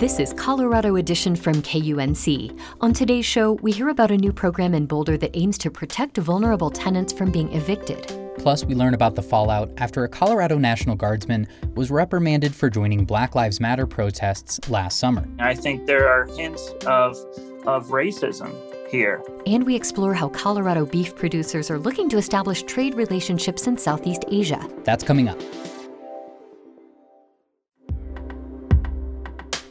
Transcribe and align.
This 0.00 0.18
is 0.18 0.32
Colorado 0.32 0.96
Edition 0.96 1.36
from 1.36 1.56
KUNC. 1.56 2.58
On 2.80 2.90
today's 2.94 3.26
show, 3.26 3.52
we 3.60 3.70
hear 3.70 3.90
about 3.90 4.10
a 4.10 4.16
new 4.16 4.32
program 4.32 4.72
in 4.72 4.86
Boulder 4.86 5.18
that 5.18 5.32
aims 5.34 5.58
to 5.58 5.70
protect 5.70 6.16
vulnerable 6.16 6.70
tenants 6.70 7.12
from 7.12 7.30
being 7.30 7.52
evicted. 7.52 8.10
Plus, 8.38 8.64
we 8.64 8.74
learn 8.74 8.94
about 8.94 9.14
the 9.14 9.22
fallout 9.22 9.70
after 9.76 10.04
a 10.04 10.08
Colorado 10.08 10.56
National 10.56 10.96
Guardsman 10.96 11.46
was 11.74 11.90
reprimanded 11.90 12.54
for 12.54 12.70
joining 12.70 13.04
Black 13.04 13.34
Lives 13.34 13.60
Matter 13.60 13.86
protests 13.86 14.70
last 14.70 14.98
summer. 14.98 15.28
I 15.38 15.54
think 15.54 15.84
there 15.84 16.08
are 16.08 16.24
hints 16.28 16.70
of, 16.86 17.18
of 17.66 17.88
racism 17.88 18.54
here. 18.90 19.22
And 19.44 19.66
we 19.66 19.76
explore 19.76 20.14
how 20.14 20.30
Colorado 20.30 20.86
beef 20.86 21.14
producers 21.14 21.70
are 21.70 21.78
looking 21.78 22.08
to 22.08 22.16
establish 22.16 22.62
trade 22.62 22.94
relationships 22.94 23.66
in 23.66 23.76
Southeast 23.76 24.24
Asia. 24.28 24.66
That's 24.82 25.04
coming 25.04 25.28
up. 25.28 25.38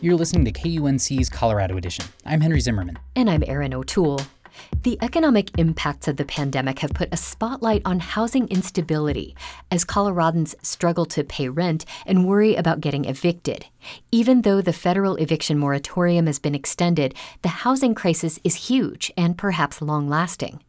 You're 0.02 0.16
listening 0.16 0.46
to 0.46 0.54
KUNC's 0.54 1.30
Colorado 1.30 1.76
Edition. 1.76 2.06
I'm 2.26 2.40
Henry 2.40 2.62
Zimmerman. 2.62 2.98
And 3.18 3.30
I'm 3.30 3.44
Erin 3.46 3.74
O'Toole. 3.74 4.22
The 4.84 4.98
economic 5.02 5.60
impacts 5.60 6.08
of 6.08 6.16
the 6.16 6.24
pandemic 6.24 6.80
have 6.80 6.94
put 6.94 7.14
a 7.14 7.18
spotlight 7.18 7.82
on 7.84 8.00
housing 8.00 8.48
instability 8.48 9.36
as 9.70 9.84
Coloradans 9.84 10.56
struggle 10.66 11.06
to 11.08 11.26
pay 11.26 11.50
rent 11.50 11.84
and 12.06 12.26
worry 12.26 12.56
about 12.56 12.80
getting 12.80 13.04
evicted. 13.04 13.66
Even 14.10 14.44
though 14.44 14.62
the 14.62 14.72
federal 14.72 15.18
eviction 15.18 15.58
moratorium 15.58 16.28
has 16.28 16.40
been 16.40 16.56
extended, 16.56 17.14
the 17.42 17.50
housing 17.50 17.94
crisis 17.94 18.40
is 18.46 18.70
huge 18.70 19.12
and 19.18 19.38
perhaps 19.38 19.82
long 19.82 20.08
lasting. 20.08 20.64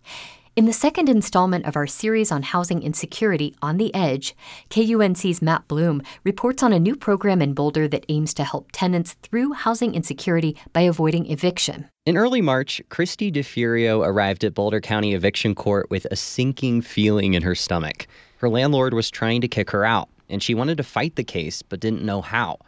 In 0.56 0.66
the 0.66 0.72
second 0.72 1.08
installment 1.08 1.64
of 1.64 1.76
our 1.76 1.86
series 1.86 2.32
on 2.32 2.42
housing 2.42 2.82
insecurity, 2.82 3.54
On 3.62 3.76
the 3.76 3.94
Edge, 3.94 4.34
KUNC's 4.68 5.40
Matt 5.40 5.68
Bloom 5.68 6.02
reports 6.24 6.60
on 6.60 6.72
a 6.72 6.78
new 6.80 6.96
program 6.96 7.40
in 7.40 7.54
Boulder 7.54 7.86
that 7.86 8.04
aims 8.08 8.34
to 8.34 8.42
help 8.42 8.68
tenants 8.72 9.14
through 9.22 9.52
housing 9.52 9.94
insecurity 9.94 10.56
by 10.72 10.80
avoiding 10.80 11.26
eviction. 11.30 11.88
In 12.04 12.16
early 12.16 12.40
March, 12.40 12.82
Christy 12.88 13.30
DeFurio 13.30 14.04
arrived 14.04 14.42
at 14.42 14.54
Boulder 14.54 14.80
County 14.80 15.14
Eviction 15.14 15.54
Court 15.54 15.88
with 15.88 16.04
a 16.10 16.16
sinking 16.16 16.82
feeling 16.82 17.34
in 17.34 17.42
her 17.42 17.54
stomach. 17.54 18.08
Her 18.38 18.48
landlord 18.48 18.92
was 18.92 19.08
trying 19.08 19.42
to 19.42 19.48
kick 19.48 19.70
her 19.70 19.84
out, 19.84 20.08
and 20.28 20.42
she 20.42 20.56
wanted 20.56 20.78
to 20.78 20.82
fight 20.82 21.14
the 21.14 21.22
case 21.22 21.62
but 21.62 21.78
didn't 21.78 22.02
know 22.02 22.22
how. 22.22 22.58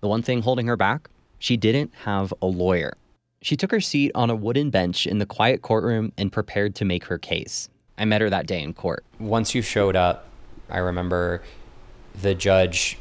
The 0.00 0.08
one 0.08 0.22
thing 0.22 0.40
holding 0.40 0.68
her 0.68 0.76
back? 0.76 1.10
She 1.38 1.58
didn't 1.58 1.92
have 1.96 2.32
a 2.40 2.46
lawyer. 2.46 2.94
She 3.46 3.56
took 3.56 3.70
her 3.70 3.80
seat 3.80 4.10
on 4.16 4.28
a 4.28 4.34
wooden 4.34 4.70
bench 4.70 5.06
in 5.06 5.18
the 5.18 5.24
quiet 5.24 5.62
courtroom 5.62 6.12
and 6.18 6.32
prepared 6.32 6.74
to 6.74 6.84
make 6.84 7.04
her 7.04 7.16
case. 7.16 7.68
I 7.96 8.04
met 8.04 8.20
her 8.20 8.28
that 8.28 8.48
day 8.48 8.60
in 8.60 8.74
court. 8.74 9.04
Once 9.20 9.54
you 9.54 9.62
showed 9.62 9.94
up, 9.94 10.26
I 10.68 10.78
remember 10.78 11.44
the 12.20 12.34
judge 12.34 12.98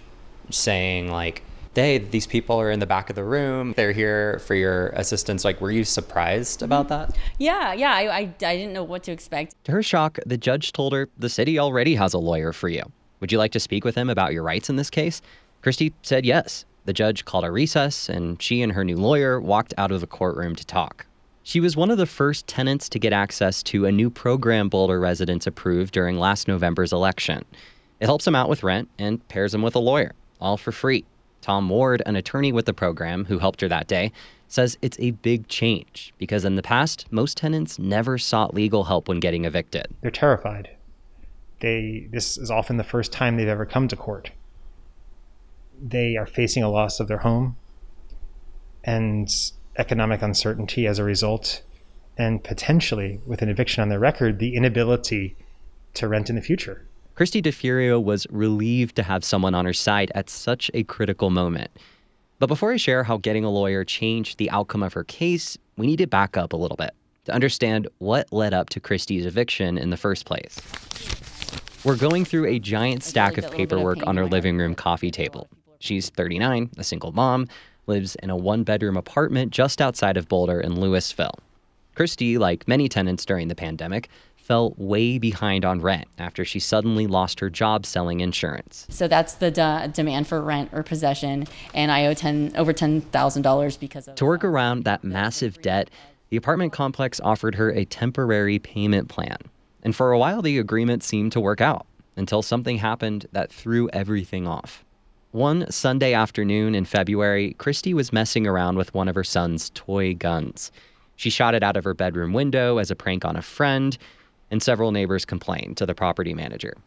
saying, 0.51 1.09
like, 1.09 1.41
hey, 1.73 1.97
these 1.97 2.27
people 2.27 2.61
are 2.61 2.69
in 2.69 2.77
the 2.77 2.85
back 2.85 3.09
of 3.09 3.15
the 3.15 3.23
room. 3.23 3.73
They're 3.75 3.91
here 3.91 4.37
for 4.37 4.53
your 4.53 4.89
assistance. 4.89 5.43
Like, 5.43 5.61
were 5.61 5.71
you 5.71 5.83
surprised 5.83 6.61
about 6.61 6.89
mm-hmm. 6.89 7.09
that? 7.11 7.17
Yeah, 7.39 7.73
yeah. 7.73 7.95
I, 7.95 8.15
I, 8.15 8.19
I 8.19 8.55
didn't 8.55 8.73
know 8.73 8.83
what 8.83 9.01
to 9.05 9.11
expect. 9.11 9.55
To 9.63 9.71
her 9.71 9.81
shock, 9.81 10.19
the 10.27 10.37
judge 10.37 10.73
told 10.73 10.93
her 10.93 11.09
the 11.17 11.27
city 11.27 11.57
already 11.57 11.95
has 11.95 12.13
a 12.13 12.19
lawyer 12.19 12.53
for 12.53 12.69
you. 12.69 12.83
Would 13.19 13.31
you 13.31 13.39
like 13.39 13.53
to 13.53 13.59
speak 13.59 13.83
with 13.83 13.95
him 13.95 14.11
about 14.11 14.31
your 14.31 14.43
rights 14.43 14.69
in 14.69 14.75
this 14.75 14.91
case? 14.91 15.23
Christy 15.63 15.91
said 16.03 16.23
yes. 16.23 16.65
The 16.85 16.93
judge 16.93 17.25
called 17.25 17.43
a 17.43 17.51
recess, 17.51 18.09
and 18.09 18.39
she 18.39 18.61
and 18.61 18.71
her 18.71 18.83
new 18.83 18.95
lawyer 18.95 19.41
walked 19.41 19.73
out 19.75 19.91
of 19.91 20.01
the 20.01 20.07
courtroom 20.07 20.55
to 20.55 20.65
talk. 20.65 21.07
She 21.41 21.59
was 21.59 21.75
one 21.75 21.89
of 21.89 21.97
the 21.97 22.05
first 22.05 22.45
tenants 22.47 22.89
to 22.89 22.99
get 22.99 23.11
access 23.11 23.63
to 23.63 23.85
a 23.85 23.91
new 23.91 24.11
program 24.11 24.69
Boulder 24.69 24.99
residents 24.99 25.47
approved 25.47 25.93
during 25.93 26.17
last 26.17 26.47
November's 26.47 26.93
election. 26.93 27.43
It 27.99 28.05
helps 28.05 28.25
them 28.25 28.35
out 28.35 28.49
with 28.49 28.63
rent 28.63 28.89
and 28.99 29.27
pairs 29.29 29.51
them 29.51 29.63
with 29.63 29.75
a 29.75 29.79
lawyer, 29.79 30.13
all 30.39 30.57
for 30.57 30.71
free. 30.71 31.05
Tom 31.41 31.69
Ward, 31.69 32.03
an 32.05 32.15
attorney 32.15 32.51
with 32.51 32.65
the 32.65 32.73
program 32.73 33.25
who 33.25 33.39
helped 33.39 33.61
her 33.61 33.67
that 33.67 33.87
day, 33.87 34.11
says 34.47 34.77
it's 34.81 34.99
a 34.99 35.11
big 35.11 35.47
change 35.47 36.13
because 36.19 36.45
in 36.45 36.55
the 36.55 36.63
past, 36.63 37.11
most 37.11 37.37
tenants 37.37 37.79
never 37.79 38.17
sought 38.19 38.53
legal 38.53 38.83
help 38.83 39.07
when 39.07 39.19
getting 39.19 39.45
evicted. 39.45 39.87
They're 40.01 40.11
terrified. 40.11 40.69
They 41.61 42.07
this 42.11 42.37
is 42.37 42.51
often 42.51 42.77
the 42.77 42.83
first 42.83 43.11
time 43.11 43.37
they've 43.37 43.47
ever 43.47 43.65
come 43.65 43.87
to 43.87 43.95
court 43.95 44.31
they 45.81 46.17
are 46.17 46.25
facing 46.25 46.63
a 46.63 46.69
loss 46.69 46.99
of 46.99 47.07
their 47.07 47.19
home 47.19 47.55
and 48.83 49.29
economic 49.77 50.21
uncertainty 50.21 50.87
as 50.87 50.99
a 50.99 51.03
result, 51.03 51.61
and 52.17 52.43
potentially, 52.43 53.19
with 53.25 53.41
an 53.41 53.49
eviction 53.49 53.81
on 53.81 53.89
their 53.89 53.99
record, 53.99 54.39
the 54.39 54.55
inability 54.55 55.35
to 55.95 56.07
rent 56.07 56.29
in 56.29 56.35
the 56.35 56.41
future. 56.41 56.87
Christy 57.15 57.41
DeFurio 57.41 58.03
was 58.03 58.27
relieved 58.29 58.95
to 58.97 59.03
have 59.03 59.23
someone 59.23 59.55
on 59.55 59.65
her 59.65 59.73
side 59.73 60.11
at 60.15 60.29
such 60.29 60.69
a 60.73 60.83
critical 60.83 61.29
moment. 61.29 61.71
But 62.39 62.47
before 62.47 62.73
I 62.73 62.77
share 62.77 63.03
how 63.03 63.17
getting 63.17 63.45
a 63.45 63.49
lawyer 63.49 63.85
changed 63.85 64.37
the 64.37 64.49
outcome 64.51 64.83
of 64.83 64.93
her 64.93 65.05
case, 65.05 65.57
we 65.77 65.87
need 65.87 65.97
to 65.97 66.07
back 66.07 66.35
up 66.35 66.51
a 66.51 66.57
little 66.57 66.75
bit 66.75 66.91
to 67.25 67.33
understand 67.33 67.87
what 67.99 68.31
led 68.31 68.53
up 68.53 68.69
to 68.69 68.79
Christy's 68.79 69.25
eviction 69.25 69.77
in 69.77 69.89
the 69.89 69.97
first 69.97 70.25
place. 70.25 70.59
We're 71.85 71.95
going 71.95 72.25
through 72.25 72.47
a 72.47 72.59
giant 72.59 73.03
stack 73.03 73.37
of 73.37 73.49
paperwork 73.51 74.05
on 74.05 74.17
her 74.17 74.25
living 74.25 74.57
room 74.57 74.75
coffee 74.75 75.11
table. 75.11 75.47
She's 75.79 76.09
39, 76.09 76.71
a 76.77 76.83
single 76.83 77.11
mom, 77.11 77.47
lives 77.87 78.15
in 78.15 78.29
a 78.29 78.35
one 78.35 78.63
bedroom 78.63 78.97
apartment 78.97 79.51
just 79.51 79.81
outside 79.81 80.17
of 80.17 80.27
Boulder 80.27 80.59
in 80.59 80.79
Louisville. 80.79 81.37
Christy, 81.95 82.37
like 82.37 82.67
many 82.67 82.89
tenants 82.89 83.25
during 83.25 83.47
the 83.47 83.55
pandemic, 83.55 84.09
fell 84.35 84.73
way 84.77 85.17
behind 85.17 85.65
on 85.65 85.81
rent 85.81 86.07
after 86.19 86.45
she 86.45 86.59
suddenly 86.59 87.07
lost 87.07 87.39
her 87.39 87.49
job 87.49 87.85
selling 87.85 88.19
insurance. 88.19 88.85
So 88.89 89.07
that's 89.07 89.35
the 89.35 89.49
de- 89.49 89.89
demand 89.93 90.27
for 90.27 90.41
rent 90.41 90.69
or 90.71 90.83
possession, 90.83 91.47
and 91.73 91.91
I 91.91 92.05
owe 92.05 92.13
ten 92.13 92.51
over 92.55 92.71
ten 92.71 93.01
thousand 93.01 93.41
dollars 93.41 93.75
because 93.77 94.07
of. 94.07 94.15
To 94.15 94.25
work 94.25 94.43
around 94.43 94.83
that 94.83 95.03
massive 95.03 95.61
debt, 95.61 95.89
the 96.29 96.37
apartment 96.37 96.73
complex 96.73 97.19
offered 97.21 97.55
her 97.55 97.71
a 97.71 97.85
temporary 97.85 98.59
payment 98.59 99.09
plan, 99.09 99.37
and 99.83 99.95
for 99.95 100.11
a 100.11 100.19
while 100.19 100.41
the 100.41 100.59
agreement 100.59 101.03
seemed 101.03 101.31
to 101.31 101.39
work 101.39 101.61
out 101.61 101.87
until 102.15 102.41
something 102.41 102.77
happened 102.77 103.25
that 103.31 103.51
threw 103.51 103.89
everything 103.89 104.47
off. 104.47 104.85
One 105.35 105.69
Sunday 105.69 106.13
afternoon 106.13 106.75
in 106.75 106.85
February, 106.85 107.55
Christy 107.57 107.93
was 107.93 108.13
messing 108.13 108.47
around 108.47 108.77
with 108.77 108.93
one 108.93 109.09
of 109.09 109.15
her 109.15 109.23
son's 109.25 109.69
toy 109.71 110.13
guns. 110.13 110.71
She 111.17 111.29
shot 111.29 111.53
it 111.53 111.61
out 111.61 111.75
of 111.75 111.83
her 111.83 111.93
bedroom 111.93 112.31
window 112.31 112.77
as 112.77 112.89
a 112.89 112.95
prank 112.95 113.25
on 113.25 113.35
a 113.35 113.41
friend, 113.41 113.97
and 114.49 114.63
several 114.63 114.93
neighbors 114.93 115.25
complained 115.25 115.75
to 115.75 115.85
the 115.85 115.93
property 115.93 116.33
manager. 116.33 116.77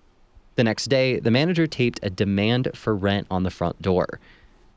The 0.54 0.64
next 0.64 0.86
day, 0.86 1.20
the 1.20 1.30
manager 1.30 1.66
taped 1.66 2.00
a 2.02 2.08
demand 2.08 2.70
for 2.72 2.96
rent 2.96 3.26
on 3.30 3.42
the 3.42 3.50
front 3.50 3.82
door. 3.82 4.18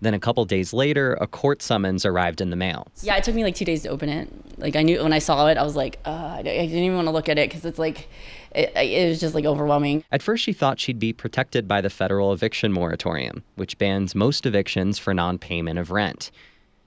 Then 0.01 0.13
a 0.13 0.19
couple 0.19 0.43
days 0.43 0.73
later, 0.73 1.13
a 1.21 1.27
court 1.27 1.61
summons 1.61 2.05
arrived 2.05 2.41
in 2.41 2.49
the 2.49 2.57
mail. 2.57 2.87
Yeah, 3.01 3.15
it 3.15 3.23
took 3.23 3.35
me 3.35 3.45
like 3.45 3.55
two 3.55 3.63
days 3.63 3.83
to 3.83 3.89
open 3.89 4.09
it. 4.09 4.27
Like 4.57 4.75
I 4.75 4.81
knew 4.81 5.01
when 5.01 5.13
I 5.13 5.19
saw 5.19 5.47
it, 5.47 5.57
I 5.57 5.63
was 5.63 5.77
like, 5.77 5.97
uh, 6.03 6.35
I 6.39 6.41
didn't 6.41 6.75
even 6.75 6.95
want 6.95 7.07
to 7.07 7.13
look 7.13 7.29
at 7.29 7.37
it 7.37 7.49
because 7.49 7.63
it's 7.63 7.79
like, 7.79 8.09
it, 8.53 8.71
it 8.75 9.07
was 9.07 9.19
just 9.19 9.35
like 9.35 9.45
overwhelming. 9.45 10.03
At 10.11 10.21
first, 10.21 10.43
she 10.43 10.53
thought 10.53 10.79
she'd 10.79 10.99
be 10.99 11.13
protected 11.13 11.67
by 11.67 11.81
the 11.81 11.89
federal 11.89 12.33
eviction 12.33 12.71
moratorium, 12.71 13.43
which 13.55 13.77
bans 13.77 14.15
most 14.15 14.45
evictions 14.45 14.97
for 14.97 15.13
non 15.13 15.37
payment 15.37 15.79
of 15.79 15.91
rent. 15.91 16.31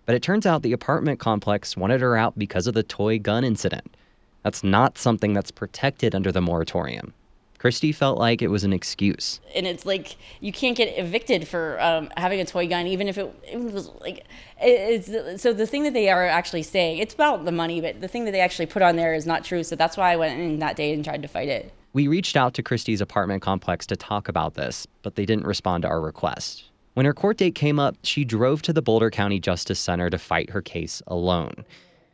But 0.06 0.14
it 0.14 0.22
turns 0.22 0.46
out 0.46 0.62
the 0.62 0.72
apartment 0.72 1.18
complex 1.18 1.76
wanted 1.76 2.00
her 2.00 2.16
out 2.16 2.38
because 2.38 2.66
of 2.66 2.74
the 2.74 2.82
toy 2.82 3.18
gun 3.18 3.44
incident. 3.44 3.96
That's 4.42 4.62
not 4.62 4.98
something 4.98 5.32
that's 5.32 5.50
protected 5.50 6.14
under 6.14 6.30
the 6.30 6.42
moratorium. 6.42 7.14
Christy 7.64 7.92
felt 7.92 8.18
like 8.18 8.42
it 8.42 8.48
was 8.48 8.62
an 8.64 8.74
excuse. 8.74 9.40
And 9.54 9.66
it's 9.66 9.86
like 9.86 10.16
you 10.40 10.52
can't 10.52 10.76
get 10.76 10.98
evicted 10.98 11.48
for 11.48 11.80
um, 11.80 12.10
having 12.14 12.38
a 12.38 12.44
toy 12.44 12.68
gun, 12.68 12.86
even 12.86 13.08
if 13.08 13.16
it, 13.16 13.34
it 13.50 13.58
was 13.58 13.88
like 14.02 14.26
it's. 14.60 15.40
So 15.40 15.54
the 15.54 15.66
thing 15.66 15.84
that 15.84 15.94
they 15.94 16.10
are 16.10 16.26
actually 16.26 16.62
saying, 16.62 16.98
it's 16.98 17.14
about 17.14 17.46
the 17.46 17.52
money, 17.52 17.80
but 17.80 18.02
the 18.02 18.06
thing 18.06 18.26
that 18.26 18.32
they 18.32 18.40
actually 18.40 18.66
put 18.66 18.82
on 18.82 18.96
there 18.96 19.14
is 19.14 19.24
not 19.24 19.44
true. 19.44 19.64
So 19.64 19.76
that's 19.76 19.96
why 19.96 20.12
I 20.12 20.16
went 20.16 20.38
in 20.38 20.58
that 20.58 20.76
day 20.76 20.92
and 20.92 21.02
tried 21.02 21.22
to 21.22 21.28
fight 21.28 21.48
it. 21.48 21.72
We 21.94 22.06
reached 22.06 22.36
out 22.36 22.52
to 22.52 22.62
Christy's 22.62 23.00
apartment 23.00 23.40
complex 23.40 23.86
to 23.86 23.96
talk 23.96 24.28
about 24.28 24.52
this, 24.52 24.86
but 25.00 25.14
they 25.14 25.24
didn't 25.24 25.46
respond 25.46 25.84
to 25.84 25.88
our 25.88 26.02
request. 26.02 26.64
When 26.92 27.06
her 27.06 27.14
court 27.14 27.38
date 27.38 27.54
came 27.54 27.80
up, 27.80 27.96
she 28.02 28.26
drove 28.26 28.60
to 28.60 28.74
the 28.74 28.82
Boulder 28.82 29.08
County 29.08 29.40
Justice 29.40 29.80
Center 29.80 30.10
to 30.10 30.18
fight 30.18 30.50
her 30.50 30.60
case 30.60 31.00
alone. 31.06 31.64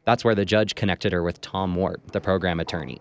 That's 0.04 0.24
where 0.24 0.36
the 0.36 0.44
judge 0.44 0.76
connected 0.76 1.12
her 1.12 1.24
with 1.24 1.40
Tom 1.40 1.74
Ward, 1.74 2.00
the 2.12 2.20
program 2.20 2.60
attorney. 2.60 3.00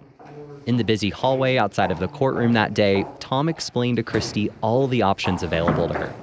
In 0.66 0.78
the 0.78 0.84
busy 0.84 1.10
hallway 1.10 1.58
outside 1.58 1.92
of 1.92 2.00
the 2.00 2.08
courtroom 2.08 2.54
that 2.54 2.74
day, 2.74 3.06
Tom 3.20 3.50
explained 3.50 3.98
to 3.98 4.04
Christy 4.04 4.50
all 4.62 4.88
the 4.88 5.02
options 5.02 5.44
available 5.44 5.88
to 5.88 5.94
her. 5.94 6.14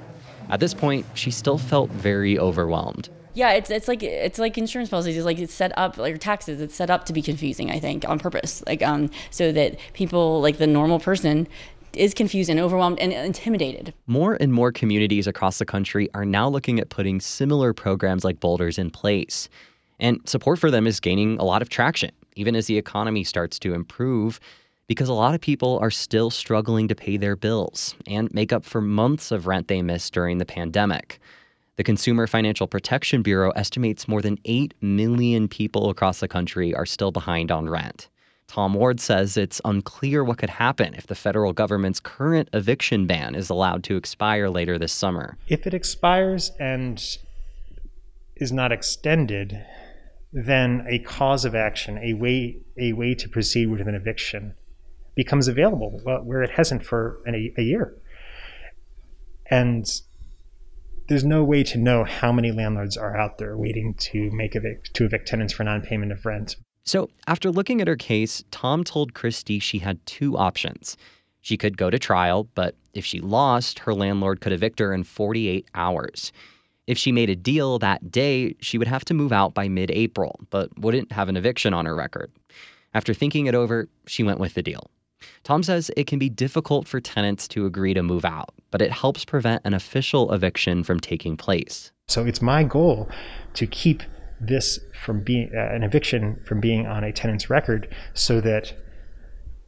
At 0.49 0.59
this 0.59 0.73
point, 0.73 1.05
she 1.13 1.31
still 1.31 1.57
felt 1.57 1.89
very 1.89 2.39
overwhelmed. 2.39 3.09
Yeah, 3.33 3.51
it's 3.51 3.69
it's 3.69 3.87
like 3.87 4.01
it's 4.01 4.39
like 4.39 4.57
insurance 4.57 4.89
policies. 4.89 5.15
It's 5.15 5.25
like 5.25 5.37
it's 5.37 5.53
set 5.53 5.77
up 5.77 5.97
like 5.97 6.19
taxes. 6.19 6.59
It's 6.59 6.73
set 6.73 6.89
up 6.89 7.05
to 7.05 7.13
be 7.13 7.21
confusing. 7.21 7.69
I 7.69 7.79
think 7.79 8.07
on 8.09 8.17
purpose, 8.17 8.63
like 8.65 8.81
um, 8.81 9.11
so 9.29 9.51
that 9.51 9.77
people 9.93 10.41
like 10.41 10.57
the 10.57 10.65
normal 10.65 10.99
person 10.99 11.47
is 11.93 12.13
confused 12.13 12.49
and 12.49 12.59
overwhelmed 12.59 12.99
and 12.99 13.13
intimidated. 13.13 13.93
More 14.07 14.37
and 14.39 14.53
more 14.53 14.71
communities 14.71 15.27
across 15.27 15.59
the 15.59 15.65
country 15.65 16.09
are 16.13 16.25
now 16.25 16.49
looking 16.49 16.79
at 16.79 16.89
putting 16.89 17.19
similar 17.19 17.73
programs 17.73 18.23
like 18.23 18.39
Boulder's 18.39 18.77
in 18.77 18.89
place. 18.89 19.49
And 19.99 20.19
support 20.27 20.59
for 20.59 20.71
them 20.71 20.87
is 20.87 20.99
gaining 20.99 21.37
a 21.37 21.43
lot 21.43 21.61
of 21.61 21.69
traction 21.69 22.11
even 22.37 22.55
as 22.55 22.67
the 22.67 22.77
economy 22.77 23.23
starts 23.23 23.59
to 23.59 23.73
improve, 23.73 24.39
because 24.87 25.09
a 25.09 25.13
lot 25.13 25.35
of 25.35 25.41
people 25.41 25.77
are 25.79 25.91
still 25.91 26.29
struggling 26.29 26.87
to 26.87 26.95
pay 26.95 27.17
their 27.17 27.35
bills 27.35 27.95
and 28.05 28.33
make 28.33 28.53
up 28.53 28.63
for 28.63 28.79
months 28.79 29.31
of 29.31 29.47
rent 29.47 29.67
they 29.67 29.81
missed 29.81 30.13
during 30.13 30.37
the 30.37 30.45
pandemic. 30.45 31.19
The 31.75 31.83
Consumer 31.83 32.25
Financial 32.25 32.67
Protection 32.67 33.21
Bureau 33.21 33.51
estimates 33.51 34.07
more 34.07 34.21
than 34.21 34.39
8 34.45 34.73
million 34.81 35.47
people 35.47 35.89
across 35.89 36.19
the 36.19 36.27
country 36.27 36.73
are 36.73 36.85
still 36.85 37.11
behind 37.11 37.51
on 37.51 37.69
rent. 37.69 38.09
Tom 38.47 38.73
Ward 38.73 38.99
says 38.99 39.35
it's 39.35 39.61
unclear 39.65 40.23
what 40.23 40.37
could 40.37 40.49
happen 40.49 40.93
if 40.93 41.07
the 41.07 41.15
federal 41.15 41.51
government's 41.51 41.99
current 41.99 42.49
eviction 42.53 43.05
ban 43.05 43.35
is 43.35 43.49
allowed 43.49 43.83
to 43.83 43.97
expire 43.97 44.49
later 44.49 44.79
this 44.79 44.93
summer. 44.93 45.37
If 45.49 45.67
it 45.67 45.73
expires 45.73 46.51
and 46.59 47.03
is 48.37 48.51
not 48.51 48.71
extended, 48.71 49.65
then 50.31 50.85
a 50.87 50.99
cause 50.99 51.45
of 51.45 51.55
action, 51.55 51.97
a 51.99 52.13
way, 52.13 52.59
a 52.77 52.93
way 52.93 53.15
to 53.15 53.29
proceed 53.29 53.67
with 53.67 53.81
an 53.81 53.95
eviction, 53.95 54.55
becomes 55.15 55.47
available 55.47 55.99
where 56.23 56.43
it 56.43 56.51
hasn't 56.51 56.85
for 56.85 57.19
a, 57.27 57.53
a 57.57 57.61
year. 57.61 57.97
And 59.49 59.85
there's 61.07 61.23
no 61.23 61.43
way 61.43 61.63
to 61.63 61.77
know 61.77 62.03
how 62.03 62.31
many 62.31 62.51
landlords 62.51 62.97
are 62.97 63.17
out 63.17 63.37
there 63.37 63.57
waiting 63.57 63.93
to 63.95 64.29
make 64.31 64.55
evict 64.55 64.93
to 64.93 65.05
evict 65.05 65.27
tenants 65.27 65.53
for 65.53 65.63
non-payment 65.63 66.11
of 66.11 66.25
rent. 66.25 66.57
So, 66.83 67.09
after 67.27 67.51
looking 67.51 67.81
at 67.81 67.87
her 67.87 67.95
case, 67.95 68.43
Tom 68.51 68.83
told 68.83 69.13
Christy 69.13 69.59
she 69.59 69.79
had 69.79 70.05
two 70.05 70.37
options. 70.37 70.97
She 71.41 71.57
could 71.57 71.77
go 71.77 71.89
to 71.89 71.99
trial, 71.99 72.47
but 72.55 72.75
if 72.93 73.05
she 73.05 73.19
lost, 73.19 73.79
her 73.79 73.93
landlord 73.93 74.41
could 74.41 74.51
evict 74.51 74.79
her 74.79 74.93
in 74.93 75.03
48 75.03 75.67
hours. 75.75 76.31
If 76.87 76.97
she 76.97 77.11
made 77.11 77.29
a 77.29 77.35
deal 77.35 77.79
that 77.79 78.11
day, 78.11 78.55
she 78.61 78.77
would 78.77 78.87
have 78.87 79.05
to 79.05 79.13
move 79.13 79.33
out 79.33 79.53
by 79.53 79.67
mid 79.67 79.91
April, 79.91 80.39
but 80.49 80.69
wouldn't 80.79 81.11
have 81.11 81.29
an 81.29 81.37
eviction 81.37 81.73
on 81.73 81.85
her 81.85 81.95
record. 81.95 82.31
After 82.93 83.13
thinking 83.13 83.45
it 83.45 83.55
over, 83.55 83.87
she 84.07 84.23
went 84.23 84.39
with 84.39 84.53
the 84.53 84.63
deal. 84.63 84.89
Tom 85.43 85.63
says 85.63 85.91
it 85.97 86.07
can 86.07 86.19
be 86.19 86.29
difficult 86.29 86.87
for 86.87 86.99
tenants 86.99 87.47
to 87.49 87.65
agree 87.65 87.93
to 87.93 88.03
move 88.03 88.23
out, 88.23 88.53
but 88.71 88.81
it 88.81 88.91
helps 88.91 89.25
prevent 89.25 89.61
an 89.65 89.73
official 89.73 90.31
eviction 90.31 90.83
from 90.83 90.99
taking 90.99 91.35
place. 91.35 91.91
So 92.07 92.25
it's 92.25 92.41
my 92.41 92.63
goal 92.63 93.09
to 93.55 93.67
keep 93.67 94.03
this 94.39 94.79
from 95.03 95.21
being 95.21 95.51
uh, 95.55 95.73
an 95.73 95.83
eviction 95.83 96.39
from 96.45 96.59
being 96.59 96.85
on 96.85 97.03
a 97.03 97.11
tenant's 97.11 97.49
record 97.49 97.93
so 98.13 98.39
that 98.41 98.73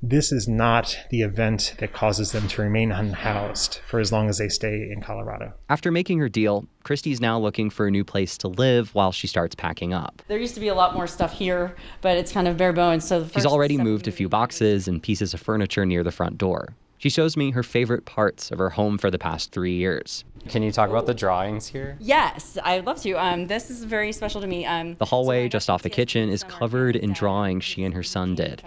this 0.01 0.31
is 0.31 0.47
not 0.47 0.97
the 1.09 1.21
event 1.21 1.75
that 1.79 1.91
causes 1.91 2.31
them 2.31 2.47
to 2.47 2.61
remain 2.61 2.91
unhoused 2.91 3.81
for 3.85 3.99
as 3.99 4.11
long 4.11 4.29
as 4.29 4.37
they 4.37 4.47
stay 4.47 4.89
in 4.89 5.01
Colorado. 5.01 5.53
After 5.67 5.91
making 5.91 6.19
her 6.19 6.29
deal, 6.29 6.65
Christy's 6.83 7.19
now 7.19 7.37
looking 7.37 7.69
for 7.69 7.87
a 7.87 7.91
new 7.91 8.05
place 8.05 8.37
to 8.39 8.47
live 8.47 8.95
while 8.95 9.11
she 9.11 9.27
starts 9.27 9.55
packing 9.55 9.93
up. 9.93 10.21
There 10.27 10.39
used 10.39 10.55
to 10.55 10.61
be 10.61 10.69
a 10.69 10.75
lot 10.75 10.93
more 10.93 11.07
stuff 11.07 11.33
here, 11.33 11.75
but 12.01 12.17
it's 12.17 12.31
kind 12.31 12.47
of 12.47 12.55
bare 12.55 12.73
bones. 12.73 13.05
So 13.05 13.27
she's 13.27 13.45
already 13.45 13.77
moved 13.77 14.07
a 14.07 14.11
few 14.11 14.29
boxes 14.29 14.87
and 14.87 15.03
pieces 15.03 15.33
of 15.33 15.41
furniture 15.41 15.85
near 15.85 16.03
the 16.03 16.11
front 16.11 16.37
door. 16.37 16.75
She 16.97 17.09
shows 17.09 17.37
me 17.37 17.51
her 17.51 17.63
favorite 17.63 18.05
parts 18.05 18.51
of 18.51 18.57
her 18.57 18.69
home 18.69 18.97
for 18.97 19.09
the 19.09 19.17
past 19.17 19.53
three 19.53 19.75
years. 19.75 20.25
Can 20.49 20.63
you 20.63 20.71
talk 20.71 20.89
about 20.89 21.05
the 21.05 21.13
drawings 21.13 21.65
here? 21.65 21.97
Yes, 21.99 22.57
I'd 22.63 22.85
love 22.85 23.01
to. 23.03 23.13
Um, 23.13 23.47
this 23.47 23.69
is 23.69 23.85
very 23.85 24.11
special 24.11 24.41
to 24.41 24.47
me. 24.47 24.65
Um, 24.65 24.95
the 24.95 25.05
hallway 25.05 25.45
so 25.45 25.49
just 25.49 25.69
off 25.69 25.81
the 25.81 25.89
kitchen 25.89 26.29
is 26.29 26.43
covered 26.43 26.97
in 26.97 27.13
drawings 27.13 27.63
she 27.63 27.83
and 27.83 27.93
her 27.93 28.03
son 28.03 28.35
did. 28.35 28.61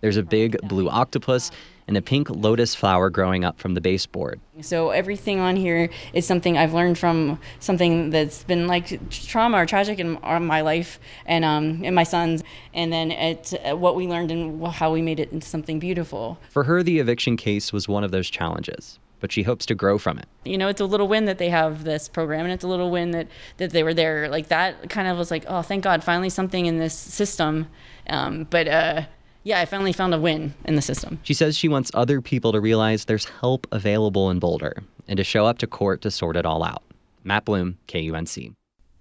There's 0.00 0.16
a 0.16 0.22
big 0.22 0.60
blue 0.62 0.88
octopus 0.88 1.50
and 1.88 1.96
a 1.96 2.02
pink 2.02 2.28
lotus 2.30 2.74
flower 2.74 3.08
growing 3.10 3.44
up 3.44 3.58
from 3.58 3.74
the 3.74 3.80
baseboard. 3.80 4.38
So 4.60 4.90
everything 4.90 5.40
on 5.40 5.56
here 5.56 5.88
is 6.12 6.26
something 6.26 6.56
I've 6.58 6.74
learned 6.74 6.98
from 6.98 7.40
something 7.60 8.10
that's 8.10 8.44
been 8.44 8.66
like 8.66 9.10
trauma 9.10 9.56
or 9.56 9.66
tragic 9.66 9.98
in 9.98 10.20
my 10.22 10.60
life 10.60 11.00
and 11.26 11.44
um 11.44 11.80
and 11.84 11.94
my 11.94 12.04
son's, 12.04 12.44
and 12.74 12.92
then 12.92 13.10
it's 13.10 13.54
what 13.64 13.96
we 13.96 14.06
learned 14.06 14.30
and 14.30 14.64
how 14.66 14.92
we 14.92 15.02
made 15.02 15.18
it 15.18 15.32
into 15.32 15.46
something 15.46 15.78
beautiful. 15.78 16.38
For 16.50 16.64
her, 16.64 16.82
the 16.82 16.98
eviction 16.98 17.36
case 17.36 17.72
was 17.72 17.88
one 17.88 18.04
of 18.04 18.10
those 18.10 18.28
challenges 18.28 18.98
but 19.20 19.32
she 19.32 19.42
hopes 19.42 19.66
to 19.66 19.74
grow 19.74 19.98
from 19.98 20.16
it. 20.18 20.26
You 20.44 20.58
know, 20.58 20.68
it's 20.68 20.80
a 20.80 20.84
little 20.84 21.08
win 21.08 21.24
that 21.24 21.38
they 21.38 21.48
have 21.50 21.82
this 21.82 22.08
program, 22.08 22.44
and 22.44 22.52
it's 22.52 22.62
a 22.62 22.68
little 22.68 22.90
win 22.90 23.10
that 23.12 23.26
that 23.56 23.70
they 23.70 23.82
were 23.82 23.94
there. 23.94 24.28
Like 24.28 24.48
that 24.48 24.90
kind 24.90 25.08
of 25.08 25.18
was 25.18 25.30
like, 25.30 25.44
oh, 25.48 25.62
thank 25.62 25.84
God, 25.84 26.04
finally 26.04 26.30
something 26.30 26.66
in 26.66 26.78
this 26.78 26.94
system. 26.94 27.66
Um, 28.08 28.46
but 28.48 28.68
uh, 28.68 29.02
yeah, 29.44 29.60
I 29.60 29.64
finally 29.64 29.92
found 29.92 30.14
a 30.14 30.20
win 30.20 30.54
in 30.64 30.74
the 30.74 30.82
system. 30.82 31.20
She 31.22 31.34
says 31.34 31.56
she 31.56 31.68
wants 31.68 31.90
other 31.94 32.20
people 32.20 32.52
to 32.52 32.60
realize 32.60 33.04
there's 33.04 33.24
help 33.24 33.66
available 33.72 34.30
in 34.30 34.38
Boulder 34.38 34.82
and 35.06 35.16
to 35.16 35.24
show 35.24 35.46
up 35.46 35.58
to 35.58 35.66
court 35.66 36.02
to 36.02 36.10
sort 36.10 36.36
it 36.36 36.44
all 36.46 36.62
out. 36.62 36.82
Matt 37.24 37.44
Bloom, 37.44 37.78
KUNC. 37.88 38.54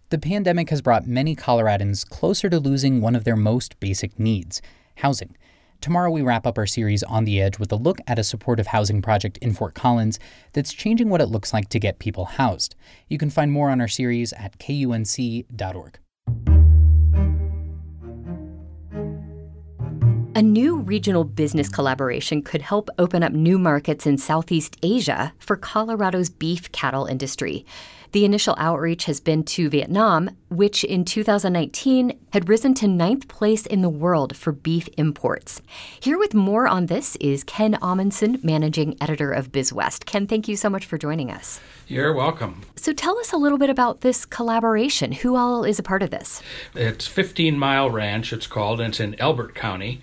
The 0.09 0.17
pandemic 0.17 0.69
has 0.69 0.81
brought 0.81 1.05
many 1.05 1.35
Coloradans 1.35 2.07
closer 2.07 2.49
to 2.49 2.59
losing 2.59 3.01
one 3.01 3.15
of 3.15 3.25
their 3.25 3.35
most 3.35 3.79
basic 3.79 4.17
needs 4.17 4.61
housing. 4.97 5.35
Tomorrow, 5.81 6.09
we 6.09 6.21
wrap 6.21 6.47
up 6.47 6.57
our 6.57 6.65
series 6.65 7.03
On 7.03 7.25
the 7.25 7.41
Edge 7.41 7.59
with 7.59 7.71
a 7.71 7.75
look 7.75 7.99
at 8.07 8.17
a 8.17 8.23
supportive 8.23 8.67
housing 8.67 9.01
project 9.01 9.37
in 9.39 9.53
Fort 9.53 9.75
Collins 9.75 10.17
that's 10.53 10.73
changing 10.73 11.09
what 11.09 11.21
it 11.21 11.27
looks 11.27 11.53
like 11.53 11.69
to 11.69 11.79
get 11.79 11.99
people 11.99 12.25
housed. 12.25 12.75
You 13.09 13.17
can 13.17 13.29
find 13.29 13.51
more 13.51 13.69
on 13.69 13.79
our 13.79 13.87
series 13.87 14.33
at 14.33 14.57
kunc.org. 14.59 15.99
A 20.37 20.41
new 20.43 20.77
regional 20.77 21.23
business 21.23 21.67
collaboration 21.67 22.43
could 22.43 22.61
help 22.61 22.91
open 22.99 23.23
up 23.23 23.33
new 23.33 23.57
markets 23.57 24.05
in 24.05 24.19
Southeast 24.19 24.77
Asia 24.83 25.33
for 25.39 25.57
Colorado's 25.57 26.29
beef 26.29 26.71
cattle 26.71 27.07
industry. 27.07 27.65
The 28.11 28.23
initial 28.23 28.53
outreach 28.59 29.05
has 29.05 29.19
been 29.19 29.43
to 29.45 29.67
Vietnam, 29.67 30.29
which 30.49 30.83
in 30.83 31.05
2019 31.05 32.19
had 32.33 32.47
risen 32.47 32.75
to 32.75 32.87
ninth 32.87 33.27
place 33.27 33.65
in 33.65 33.81
the 33.81 33.89
world 33.89 34.37
for 34.37 34.51
beef 34.51 34.87
imports. 34.95 35.63
Here 35.99 36.19
with 36.19 36.35
more 36.35 36.67
on 36.67 36.85
this 36.85 37.15
is 37.15 37.43
Ken 37.43 37.75
Amundsen, 37.81 38.39
managing 38.43 38.95
editor 39.01 39.31
of 39.31 39.51
BizWest. 39.51 40.05
Ken, 40.05 40.27
thank 40.27 40.47
you 40.47 40.55
so 40.55 40.69
much 40.69 40.85
for 40.85 40.99
joining 40.99 41.31
us. 41.31 41.59
You're 41.87 42.13
welcome. 42.13 42.61
So 42.75 42.93
tell 42.93 43.17
us 43.17 43.33
a 43.33 43.37
little 43.37 43.57
bit 43.57 43.71
about 43.71 44.01
this 44.01 44.23
collaboration. 44.23 45.13
Who 45.13 45.35
all 45.35 45.63
is 45.63 45.79
a 45.79 45.83
part 45.83 46.03
of 46.03 46.11
this? 46.11 46.43
It's 46.75 47.07
15 47.07 47.57
Mile 47.57 47.89
Ranch, 47.89 48.31
it's 48.31 48.45
called, 48.45 48.79
and 48.79 48.89
it's 48.89 48.99
in 48.99 49.19
Elbert 49.19 49.55
County. 49.55 49.99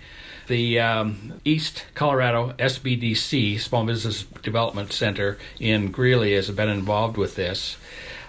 The 0.47 0.79
um, 0.79 1.33
East 1.43 1.85
Colorado 1.95 2.53
SBDC, 2.59 3.59
Small 3.59 3.85
Business 3.85 4.23
Development 4.43 4.91
Center 4.91 5.39
in 5.59 5.89
Greeley, 5.91 6.33
has 6.35 6.51
been 6.51 6.69
involved 6.69 7.17
with 7.17 7.35
this, 7.35 7.77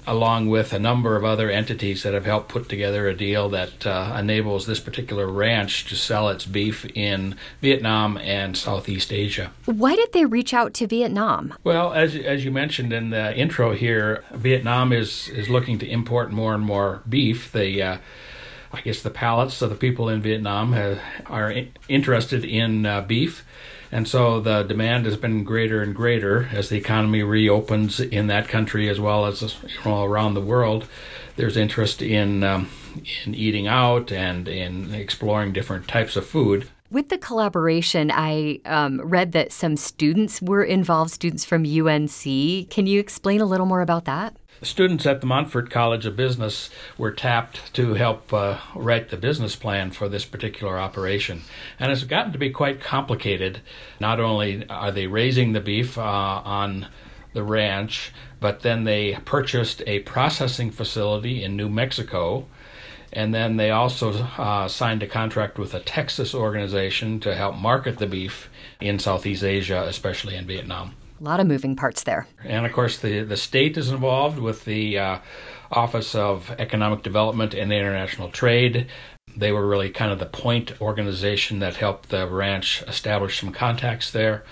along 0.06 0.48
with 0.48 0.72
a 0.72 0.78
number 0.78 1.16
of 1.16 1.26
other 1.26 1.50
entities 1.50 2.04
that 2.04 2.14
have 2.14 2.24
helped 2.24 2.48
put 2.48 2.70
together 2.70 3.06
a 3.06 3.14
deal 3.14 3.50
that 3.50 3.86
uh, 3.86 4.16
enables 4.18 4.64
this 4.64 4.80
particular 4.80 5.26
ranch 5.26 5.84
to 5.86 5.94
sell 5.94 6.30
its 6.30 6.46
beef 6.46 6.86
in 6.94 7.36
Vietnam 7.60 8.16
and 8.16 8.56
Southeast 8.56 9.12
Asia. 9.12 9.52
Why 9.66 9.94
did 9.94 10.12
they 10.14 10.24
reach 10.24 10.54
out 10.54 10.72
to 10.74 10.86
Vietnam? 10.86 11.52
Well, 11.64 11.92
as, 11.92 12.16
as 12.16 12.46
you 12.46 12.50
mentioned 12.50 12.94
in 12.94 13.10
the 13.10 13.36
intro 13.36 13.74
here, 13.74 14.24
Vietnam 14.32 14.90
is, 14.90 15.28
is 15.28 15.50
looking 15.50 15.78
to 15.80 15.86
import 15.86 16.32
more 16.32 16.54
and 16.54 16.64
more 16.64 17.02
beef. 17.06 17.52
They 17.52 17.82
uh, 17.82 17.98
I 18.72 18.80
guess 18.80 19.02
the 19.02 19.10
palates 19.10 19.62
of 19.62 19.70
the 19.70 19.76
people 19.76 20.08
in 20.08 20.20
Vietnam 20.20 20.72
have, 20.72 21.00
are 21.26 21.52
interested 21.88 22.44
in 22.44 22.86
uh, 22.86 23.00
beef. 23.02 23.44
And 23.92 24.08
so 24.08 24.40
the 24.40 24.62
demand 24.62 25.06
has 25.06 25.16
been 25.16 25.44
greater 25.44 25.82
and 25.82 25.94
greater 25.94 26.48
as 26.52 26.68
the 26.68 26.76
economy 26.76 27.22
reopens 27.22 28.00
in 28.00 28.26
that 28.26 28.48
country 28.48 28.88
as 28.88 28.98
well 28.98 29.26
as 29.26 29.42
you 29.42 29.68
know, 29.84 30.04
around 30.04 30.34
the 30.34 30.40
world. 30.40 30.86
There's 31.36 31.56
interest 31.56 32.02
in 32.02 32.42
um, 32.42 32.68
in 33.24 33.34
eating 33.34 33.66
out 33.66 34.10
and 34.10 34.48
in 34.48 34.94
exploring 34.94 35.52
different 35.52 35.86
types 35.86 36.16
of 36.16 36.26
food. 36.26 36.68
With 36.90 37.08
the 37.08 37.18
collaboration, 37.18 38.12
I 38.14 38.60
um, 38.64 39.00
read 39.00 39.32
that 39.32 39.52
some 39.52 39.76
students 39.76 40.40
were 40.40 40.62
involved, 40.62 41.10
students 41.10 41.44
from 41.44 41.64
UNC. 41.64 42.70
Can 42.70 42.86
you 42.86 43.00
explain 43.00 43.40
a 43.40 43.44
little 43.44 43.66
more 43.66 43.80
about 43.80 44.04
that? 44.04 44.36
Students 44.62 45.04
at 45.04 45.20
the 45.20 45.26
Montfort 45.26 45.70
College 45.70 46.06
of 46.06 46.16
Business 46.16 46.70
were 46.96 47.10
tapped 47.10 47.74
to 47.74 47.94
help 47.94 48.32
uh, 48.32 48.58
write 48.74 49.10
the 49.10 49.18
business 49.18 49.54
plan 49.54 49.90
for 49.90 50.08
this 50.08 50.24
particular 50.24 50.78
operation. 50.78 51.42
And 51.78 51.92
it's 51.92 52.04
gotten 52.04 52.32
to 52.32 52.38
be 52.38 52.50
quite 52.50 52.80
complicated. 52.80 53.60
Not 54.00 54.18
only 54.18 54.66
are 54.70 54.90
they 54.90 55.08
raising 55.08 55.52
the 55.52 55.60
beef 55.60 55.98
uh, 55.98 56.02
on 56.02 56.86
the 57.34 57.42
ranch, 57.42 58.12
but 58.40 58.60
then 58.60 58.84
they 58.84 59.18
purchased 59.26 59.82
a 59.86 60.00
processing 60.00 60.70
facility 60.70 61.44
in 61.44 61.54
New 61.54 61.68
Mexico. 61.68 62.46
And 63.12 63.34
then 63.34 63.58
they 63.58 63.70
also 63.70 64.12
uh, 64.38 64.68
signed 64.68 65.02
a 65.02 65.06
contract 65.06 65.58
with 65.58 65.74
a 65.74 65.80
Texas 65.80 66.34
organization 66.34 67.20
to 67.20 67.34
help 67.34 67.56
market 67.56 67.98
the 67.98 68.06
beef 68.06 68.48
in 68.80 68.98
Southeast 68.98 69.44
Asia, 69.44 69.84
especially 69.86 70.34
in 70.34 70.46
Vietnam. 70.46 70.94
A 71.20 71.24
lot 71.24 71.40
of 71.40 71.46
moving 71.46 71.76
parts 71.76 72.02
there. 72.02 72.26
And 72.44 72.66
of 72.66 72.72
course, 72.72 72.98
the, 72.98 73.22
the 73.22 73.36
state 73.36 73.76
is 73.76 73.90
involved 73.90 74.38
with 74.38 74.64
the 74.64 74.98
uh, 74.98 75.18
Office 75.70 76.14
of 76.14 76.50
Economic 76.58 77.02
Development 77.02 77.54
and 77.54 77.72
International 77.72 78.28
Trade. 78.28 78.86
They 79.36 79.52
were 79.52 79.66
really 79.66 79.90
kind 79.90 80.12
of 80.12 80.18
the 80.18 80.26
point 80.26 80.80
organization 80.80 81.58
that 81.60 81.76
helped 81.76 82.10
the 82.10 82.26
ranch 82.26 82.82
establish 82.86 83.40
some 83.40 83.52
contacts 83.52 84.10
there. 84.10 84.44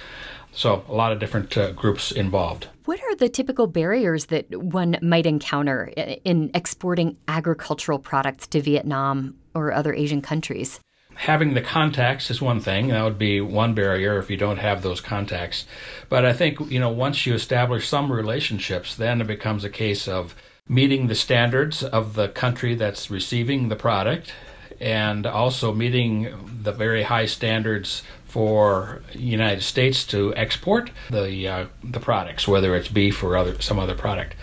So, 0.52 0.84
a 0.88 0.94
lot 0.94 1.10
of 1.10 1.18
different 1.18 1.56
uh, 1.58 1.72
groups 1.72 2.12
involved. 2.12 2.68
What 2.84 3.00
are 3.02 3.16
the 3.16 3.28
typical 3.28 3.66
barriers 3.66 4.26
that 4.26 4.46
one 4.56 4.96
might 5.02 5.26
encounter 5.26 5.86
in 6.24 6.50
exporting 6.54 7.16
agricultural 7.26 7.98
products 7.98 8.46
to 8.48 8.60
Vietnam 8.60 9.36
or 9.54 9.72
other 9.72 9.92
Asian 9.92 10.22
countries? 10.22 10.78
Having 11.16 11.54
the 11.54 11.60
contacts 11.60 12.30
is 12.30 12.42
one 12.42 12.60
thing. 12.60 12.88
That 12.88 13.04
would 13.04 13.18
be 13.18 13.40
one 13.40 13.74
barrier 13.74 14.18
if 14.18 14.30
you 14.30 14.36
don't 14.36 14.58
have 14.58 14.82
those 14.82 15.00
contacts. 15.00 15.66
But 16.08 16.24
I 16.24 16.32
think, 16.32 16.60
you 16.70 16.80
know, 16.80 16.90
once 16.90 17.26
you 17.26 17.34
establish 17.34 17.88
some 17.88 18.12
relationships, 18.12 18.94
then 18.94 19.20
it 19.20 19.26
becomes 19.26 19.64
a 19.64 19.70
case 19.70 20.08
of 20.08 20.34
meeting 20.68 21.06
the 21.06 21.14
standards 21.14 21.82
of 21.82 22.14
the 22.14 22.28
country 22.28 22.74
that's 22.74 23.10
receiving 23.10 23.68
the 23.68 23.76
product 23.76 24.32
and 24.80 25.26
also 25.26 25.72
meeting 25.72 26.60
the 26.62 26.72
very 26.72 27.04
high 27.04 27.26
standards 27.26 28.02
for 28.24 29.02
United 29.12 29.62
States 29.62 30.04
to 30.04 30.34
export 30.34 30.90
the 31.10 31.46
uh, 31.46 31.66
the 31.84 32.00
products, 32.00 32.48
whether 32.48 32.74
it's 32.74 32.88
beef 32.88 33.22
or 33.22 33.36
other 33.36 33.60
some 33.60 33.78
other 33.78 33.94
product. 33.94 34.34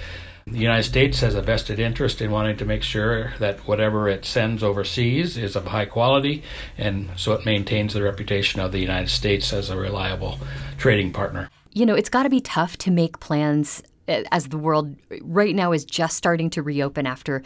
The 0.47 0.57
United 0.57 0.83
States 0.83 1.21
has 1.21 1.35
a 1.35 1.41
vested 1.41 1.79
interest 1.79 2.21
in 2.21 2.31
wanting 2.31 2.57
to 2.57 2.65
make 2.65 2.83
sure 2.83 3.33
that 3.39 3.59
whatever 3.67 4.09
it 4.09 4.25
sends 4.25 4.63
overseas 4.63 5.37
is 5.37 5.55
of 5.55 5.67
high 5.67 5.85
quality, 5.85 6.43
and 6.77 7.09
so 7.15 7.33
it 7.33 7.45
maintains 7.45 7.93
the 7.93 8.01
reputation 8.01 8.59
of 8.59 8.71
the 8.71 8.79
United 8.79 9.09
States 9.09 9.53
as 9.53 9.69
a 9.69 9.77
reliable 9.77 10.39
trading 10.77 11.13
partner. 11.13 11.49
You 11.73 11.85
know, 11.85 11.95
it's 11.95 12.09
got 12.09 12.23
to 12.23 12.29
be 12.29 12.41
tough 12.41 12.77
to 12.79 12.91
make 12.91 13.19
plans 13.19 13.83
as 14.07 14.47
the 14.47 14.57
world 14.57 14.95
right 15.21 15.55
now 15.55 15.71
is 15.71 15.85
just 15.85 16.17
starting 16.17 16.49
to 16.51 16.61
reopen 16.61 17.05
after 17.05 17.43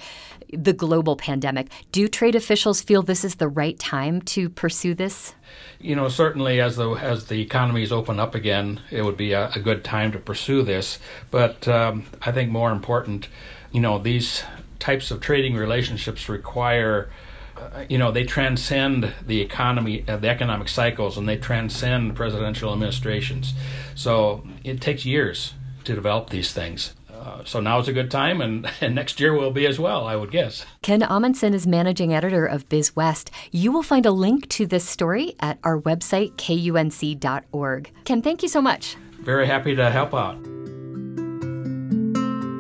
the 0.52 0.74
global 0.74 1.16
pandemic. 1.16 1.72
Do 1.92 2.08
trade 2.08 2.36
officials 2.36 2.82
feel 2.82 3.02
this 3.02 3.24
is 3.24 3.36
the 3.36 3.48
right 3.48 3.78
time 3.78 4.22
to 4.22 4.50
pursue 4.50 4.94
this? 4.94 5.36
You 5.80 5.96
know, 5.96 6.08
certainly 6.08 6.60
as 6.62 6.76
the 6.76 6.92
as 6.92 7.26
the 7.26 7.42
economies 7.42 7.92
open 7.92 8.20
up 8.20 8.36
again, 8.36 8.82
it 8.92 9.04
would 9.04 9.18
be 9.18 9.34
a, 9.34 9.50
a 9.56 9.60
good 9.60 9.84
time 9.84 10.12
to 10.14 10.20
pursue 10.20 10.64
this. 10.64 11.00
But 11.32 11.68
um, 11.68 12.06
I 12.22 12.32
think 12.32 12.52
more 12.52 12.72
important, 12.72 13.28
you 13.72 13.82
know, 13.82 14.00
these 14.00 14.44
types 14.80 15.12
of 15.12 15.22
trading 15.22 15.56
relationships 15.56 16.30
require 16.30 17.10
uh, 17.58 17.86
you 17.88 17.98
know 17.98 18.12
they 18.12 18.26
transcend 18.26 19.14
the 19.26 19.40
economy 19.42 20.04
uh, 20.08 20.18
the 20.18 20.28
economic 20.28 20.68
cycles 20.68 21.18
and 21.18 21.28
they 21.28 21.38
transcend 21.38 22.14
presidential 22.14 22.74
administrations 22.74 23.54
so 23.96 24.46
it 24.66 24.82
takes 24.82 25.06
years 25.06 25.54
to 25.86 25.96
develop 25.96 26.30
these 26.30 26.52
things. 26.54 26.94
Uh, 27.12 27.44
so 27.44 27.60
now 27.60 27.80
is 27.80 27.88
a 27.88 27.94
good 27.94 28.12
time, 28.12 28.42
and, 28.42 28.70
and 28.82 28.94
next 28.94 29.20
year 29.20 29.34
will 29.34 29.52
be 29.52 29.66
as 29.66 29.80
well, 29.80 30.06
I 30.06 30.16
would 30.16 30.32
guess. 30.32 30.66
Ken 30.82 31.02
Amundsen 31.02 31.54
is 31.54 31.66
managing 31.66 32.14
editor 32.14 32.46
of 32.46 32.70
BizWest. 32.70 33.30
You 33.52 33.72
will 33.72 33.84
find 33.84 34.06
a 34.06 34.12
link 34.12 34.48
to 34.50 34.66
this 34.66 34.88
story 34.88 35.36
at 35.40 35.58
our 35.64 35.80
website, 35.82 36.34
kunc.org. 36.36 37.92
Ken, 38.04 38.22
thank 38.22 38.44
you 38.44 38.50
so 38.50 38.62
much. 38.62 38.96
Very 39.22 39.48
happy 39.48 39.76
to 39.76 39.90
help 39.90 40.14
out. 40.14 40.38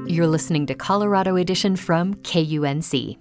You're 0.09 0.27
listening 0.27 0.65
to 0.67 0.75
Colorado 0.75 1.35
Edition 1.35 1.75
from 1.75 2.15
KUNC. 2.15 3.17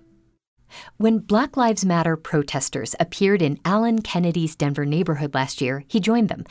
When 0.96 1.18
Black 1.18 1.56
Lives 1.56 1.84
Matter 1.84 2.16
protesters 2.16 2.94
appeared 2.98 3.42
in 3.42 3.58
Alan 3.64 4.00
Kennedy's 4.00 4.56
Denver 4.56 4.86
neighborhood 4.86 5.34
last 5.34 5.60
year, 5.60 5.84
he 5.88 6.00
joined 6.00 6.28
them. 6.28 6.44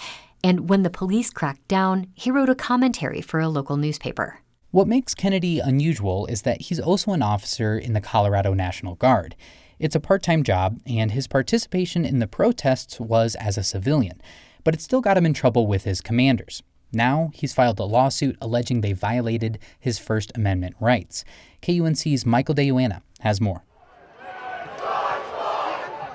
And 0.43 0.69
when 0.69 0.83
the 0.83 0.89
police 0.89 1.29
cracked 1.29 1.67
down, 1.67 2.07
he 2.15 2.29
wrote 2.29 2.49
a 2.49 2.55
commentary 2.55 3.21
for 3.21 3.39
a 3.39 3.47
local 3.47 3.77
newspaper. 3.77 4.39
What 4.71 4.87
makes 4.87 5.15
Kennedy 5.15 5.59
unusual 5.59 6.25
is 6.25 6.41
that 6.41 6.63
he's 6.63 6.79
also 6.79 7.11
an 7.11 7.21
officer 7.21 7.77
in 7.77 7.93
the 7.93 8.01
Colorado 8.01 8.53
National 8.53 8.95
Guard. 8.95 9.35
It's 9.79 9.95
a 9.95 9.99
part 9.99 10.23
time 10.23 10.43
job, 10.43 10.79
and 10.85 11.11
his 11.11 11.27
participation 11.27 12.05
in 12.05 12.19
the 12.19 12.27
protests 12.27 12.99
was 12.99 13.35
as 13.35 13.57
a 13.57 13.63
civilian, 13.63 14.21
but 14.63 14.73
it 14.73 14.81
still 14.81 15.01
got 15.01 15.17
him 15.17 15.25
in 15.25 15.33
trouble 15.33 15.67
with 15.67 15.83
his 15.83 16.01
commanders. 16.01 16.63
Now 16.91 17.31
he's 17.33 17.53
filed 17.53 17.79
a 17.79 17.85
lawsuit 17.85 18.37
alleging 18.41 18.81
they 18.81 18.93
violated 18.93 19.59
his 19.79 19.97
First 19.97 20.31
Amendment 20.35 20.75
rights. 20.79 21.23
KUNC's 21.61 22.25
Michael 22.25 22.55
De 22.55 22.65
Yoanna 22.65 23.01
has 23.21 23.39
more. 23.39 23.63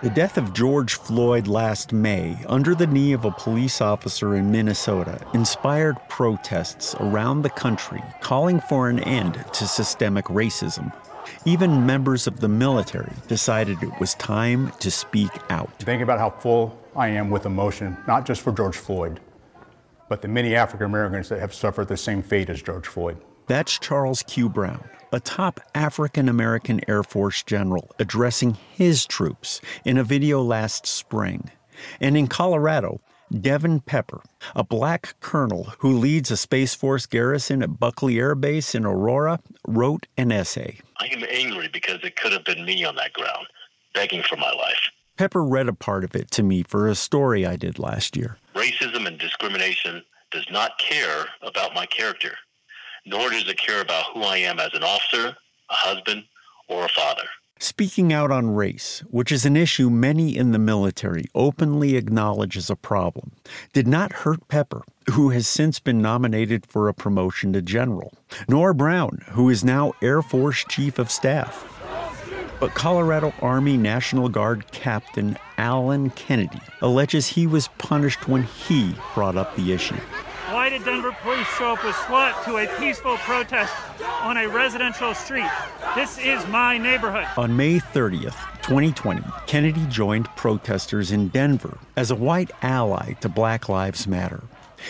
The 0.00 0.10
death 0.10 0.38
of 0.38 0.54
George 0.54 0.94
Floyd 0.94 1.48
last 1.48 1.92
May, 1.92 2.38
under 2.46 2.72
the 2.76 2.86
knee 2.86 3.12
of 3.14 3.24
a 3.24 3.32
police 3.32 3.80
officer 3.80 4.36
in 4.36 4.48
Minnesota, 4.48 5.20
inspired 5.34 5.96
protests 6.08 6.94
around 7.00 7.42
the 7.42 7.50
country 7.50 8.00
calling 8.20 8.60
for 8.60 8.88
an 8.88 9.00
end 9.00 9.44
to 9.54 9.66
systemic 9.66 10.26
racism. 10.26 10.92
Even 11.44 11.84
members 11.84 12.28
of 12.28 12.38
the 12.38 12.46
military 12.46 13.12
decided 13.26 13.82
it 13.82 13.98
was 13.98 14.14
time 14.14 14.70
to 14.78 14.88
speak 14.88 15.32
out. 15.50 15.76
Think 15.80 16.00
about 16.00 16.20
how 16.20 16.30
full 16.30 16.78
I 16.94 17.08
am 17.08 17.28
with 17.28 17.44
emotion, 17.44 17.96
not 18.06 18.24
just 18.24 18.42
for 18.42 18.52
George 18.52 18.76
Floyd, 18.76 19.18
but 20.08 20.22
the 20.22 20.28
many 20.28 20.54
African 20.54 20.86
Americans 20.86 21.28
that 21.30 21.40
have 21.40 21.52
suffered 21.52 21.88
the 21.88 21.96
same 21.96 22.22
fate 22.22 22.48
as 22.50 22.62
George 22.62 22.86
Floyd. 22.86 23.18
That's 23.48 23.76
Charles 23.80 24.22
Q. 24.22 24.48
Brown, 24.48 24.88
a 25.12 25.20
top 25.20 25.60
African 25.74 26.28
American 26.28 26.80
Air 26.88 27.02
Force 27.02 27.42
general 27.42 27.90
addressing 27.98 28.56
his 28.74 29.06
troops 29.06 29.60
in 29.84 29.96
a 29.96 30.04
video 30.04 30.42
last 30.42 30.86
spring. 30.86 31.50
And 32.00 32.16
in 32.16 32.26
Colorado, 32.26 33.00
Devin 33.32 33.80
Pepper, 33.80 34.22
a 34.56 34.64
black 34.64 35.14
colonel 35.20 35.72
who 35.78 35.98
leads 35.98 36.30
a 36.30 36.36
Space 36.36 36.74
Force 36.74 37.06
garrison 37.06 37.62
at 37.62 37.78
Buckley 37.78 38.18
Air 38.18 38.34
Base 38.34 38.74
in 38.74 38.84
Aurora, 38.84 39.40
wrote 39.66 40.06
an 40.16 40.32
essay. 40.32 40.78
I 40.98 41.06
am 41.06 41.24
angry 41.30 41.68
because 41.72 42.00
it 42.02 42.16
could 42.16 42.32
have 42.32 42.44
been 42.44 42.64
me 42.64 42.84
on 42.84 42.96
that 42.96 43.12
ground, 43.12 43.46
begging 43.94 44.22
for 44.22 44.36
my 44.36 44.50
life. 44.50 44.90
Pepper 45.16 45.44
read 45.44 45.68
a 45.68 45.72
part 45.72 46.04
of 46.04 46.14
it 46.14 46.30
to 46.32 46.42
me 46.42 46.62
for 46.62 46.86
a 46.86 46.94
story 46.94 47.44
I 47.44 47.56
did 47.56 47.78
last 47.78 48.16
year. 48.16 48.38
Racism 48.54 49.06
and 49.06 49.18
discrimination 49.18 50.02
does 50.30 50.46
not 50.50 50.78
care 50.78 51.26
about 51.42 51.74
my 51.74 51.86
character 51.86 52.36
nor 53.08 53.30
does 53.30 53.48
it 53.48 53.58
care 53.58 53.80
about 53.80 54.04
who 54.12 54.22
I 54.22 54.38
am 54.38 54.60
as 54.60 54.70
an 54.74 54.82
officer, 54.82 55.36
a 55.70 55.74
husband, 55.74 56.24
or 56.68 56.84
a 56.84 56.88
father. 56.88 57.24
Speaking 57.60 58.12
out 58.12 58.30
on 58.30 58.54
race, 58.54 59.02
which 59.10 59.32
is 59.32 59.44
an 59.44 59.56
issue 59.56 59.90
many 59.90 60.36
in 60.36 60.52
the 60.52 60.60
military 60.60 61.24
openly 61.34 61.96
acknowledge 61.96 62.56
as 62.56 62.70
a 62.70 62.76
problem, 62.76 63.32
did 63.72 63.88
not 63.88 64.12
hurt 64.12 64.46
Pepper, 64.46 64.82
who 65.10 65.30
has 65.30 65.48
since 65.48 65.80
been 65.80 66.00
nominated 66.00 66.64
for 66.66 66.88
a 66.88 66.94
promotion 66.94 67.52
to 67.54 67.62
general, 67.62 68.12
nor 68.48 68.72
Brown, 68.72 69.24
who 69.30 69.48
is 69.48 69.64
now 69.64 69.92
Air 70.00 70.22
Force 70.22 70.64
Chief 70.68 71.00
of 71.00 71.10
Staff. 71.10 71.64
But 72.60 72.74
Colorado 72.74 73.32
Army 73.40 73.76
National 73.76 74.28
Guard 74.28 74.70
Captain 74.70 75.36
Alan 75.56 76.10
Kennedy 76.10 76.60
alleges 76.80 77.28
he 77.28 77.46
was 77.46 77.68
punished 77.78 78.28
when 78.28 78.44
he 78.44 78.94
brought 79.14 79.36
up 79.36 79.56
the 79.56 79.72
issue. 79.72 79.98
Why 80.50 80.70
did 80.70 80.82
Denver 80.82 81.14
police 81.20 81.46
show 81.58 81.74
up 81.74 81.84
with 81.84 81.94
SWAT 82.06 82.42
to 82.46 82.56
a 82.56 82.66
peaceful 82.78 83.18
protest 83.18 83.70
on 84.22 84.38
a 84.38 84.48
residential 84.48 85.14
street? 85.14 85.44
This 85.94 86.16
is 86.16 86.46
my 86.46 86.78
neighborhood. 86.78 87.26
On 87.36 87.54
May 87.54 87.78
30th, 87.78 88.62
2020, 88.62 89.22
Kennedy 89.46 89.84
joined 89.90 90.24
protesters 90.36 91.12
in 91.12 91.28
Denver 91.28 91.76
as 91.98 92.10
a 92.10 92.14
white 92.14 92.50
ally 92.62 93.12
to 93.20 93.28
Black 93.28 93.68
Lives 93.68 94.06
Matter. 94.06 94.42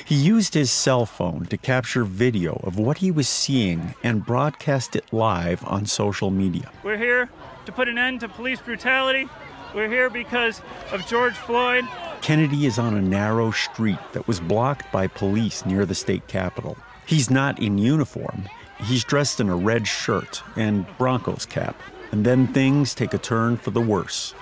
He 0.04 0.14
used 0.14 0.54
his 0.54 0.70
cell 0.70 1.04
phone 1.04 1.46
to 1.46 1.56
capture 1.56 2.04
video 2.04 2.60
of 2.62 2.78
what 2.78 2.98
he 2.98 3.10
was 3.10 3.28
seeing 3.28 3.96
and 4.04 4.24
broadcast 4.24 4.94
it 4.94 5.12
live 5.12 5.64
on 5.64 5.86
social 5.86 6.30
media. 6.30 6.70
We're 6.84 6.98
here 6.98 7.30
to 7.66 7.72
put 7.72 7.88
an 7.88 7.98
end 7.98 8.20
to 8.20 8.28
police 8.28 8.60
brutality. 8.60 9.28
We're 9.74 9.88
here 9.88 10.08
because 10.08 10.62
of 10.92 11.04
George 11.08 11.34
Floyd. 11.34 11.84
Kennedy 12.22 12.66
is 12.66 12.78
on 12.78 12.94
a 12.94 13.00
narrow 13.00 13.50
street 13.50 13.98
that 14.12 14.26
was 14.26 14.40
blocked 14.40 14.90
by 14.92 15.06
police 15.06 15.64
near 15.64 15.86
the 15.86 15.94
state 15.94 16.26
capitol. 16.28 16.76
He's 17.06 17.30
not 17.30 17.58
in 17.60 17.78
uniform. 17.78 18.48
He's 18.80 19.04
dressed 19.04 19.40
in 19.40 19.48
a 19.48 19.56
red 19.56 19.86
shirt 19.86 20.42
and 20.56 20.86
Broncos 20.98 21.46
cap. 21.46 21.80
And 22.12 22.24
then 22.24 22.46
things 22.48 22.94
take 22.94 23.14
a 23.14 23.18
turn 23.18 23.56
for 23.56 23.70
the 23.70 23.80
worse. 23.80 24.34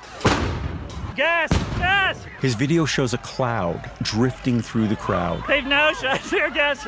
Gas! 1.14 1.50
Gas! 1.78 2.24
His 2.40 2.54
video 2.54 2.84
shows 2.84 3.14
a 3.14 3.18
cloud 3.18 3.90
drifting 4.02 4.60
through 4.60 4.88
the 4.88 4.96
crowd. 4.96 5.42
They've 5.46 5.64
now 5.64 5.92
shot 5.92 6.20
tear 6.24 6.50
gas. 6.50 6.86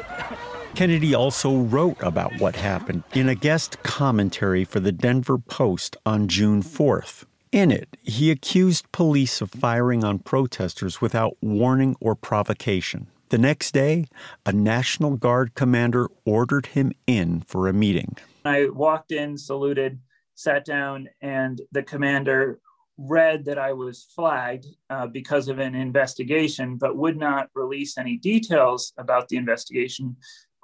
Kennedy 0.75 1.15
also 1.15 1.57
wrote 1.57 1.97
about 2.01 2.39
what 2.41 2.57
happened 2.57 3.03
in 3.15 3.29
a 3.29 3.35
guest 3.35 3.83
commentary 3.83 4.65
for 4.65 4.81
the 4.81 4.93
Denver 4.93 5.39
Post 5.39 5.97
on 6.05 6.29
June 6.29 6.63
4th. 6.63 7.25
In 7.51 7.71
it, 7.71 7.97
he 8.03 8.31
accused 8.31 8.93
police 8.93 9.41
of 9.41 9.51
firing 9.51 10.05
on 10.05 10.19
protesters 10.19 11.01
without 11.01 11.37
warning 11.41 11.97
or 12.01 12.15
provocation. 12.15 13.07
The 13.31 13.39
next 13.39 13.73
day, 13.73 14.07
a 14.45 14.53
National 14.53 15.17
Guard 15.17 15.55
commander 15.55 16.09
ordered 16.25 16.67
him 16.67 16.93
in 17.07 17.41
for 17.41 17.69
a 17.69 17.73
meeting. 17.73 18.17
I 18.45 18.69
walked 18.69 19.13
in, 19.13 19.39
saluted, 19.39 19.99
sat 20.35 20.65
down, 20.65 21.09
and 21.23 21.61
the 21.73 21.83
commander 21.83 22.61
read 22.99 23.45
that 23.45 23.59
I 23.59 23.73
was 23.73 24.07
flagged 24.15 24.67
uh, 24.91 25.07
because 25.07 25.49
of 25.49 25.59
an 25.59 25.75
investigation, 25.75 26.77
but 26.77 26.97
would 26.97 27.17
not 27.17 27.49
release 27.55 27.97
any 27.97 28.17
details 28.17 28.93
about 28.99 29.29
the 29.29 29.37
investigation 29.37 30.17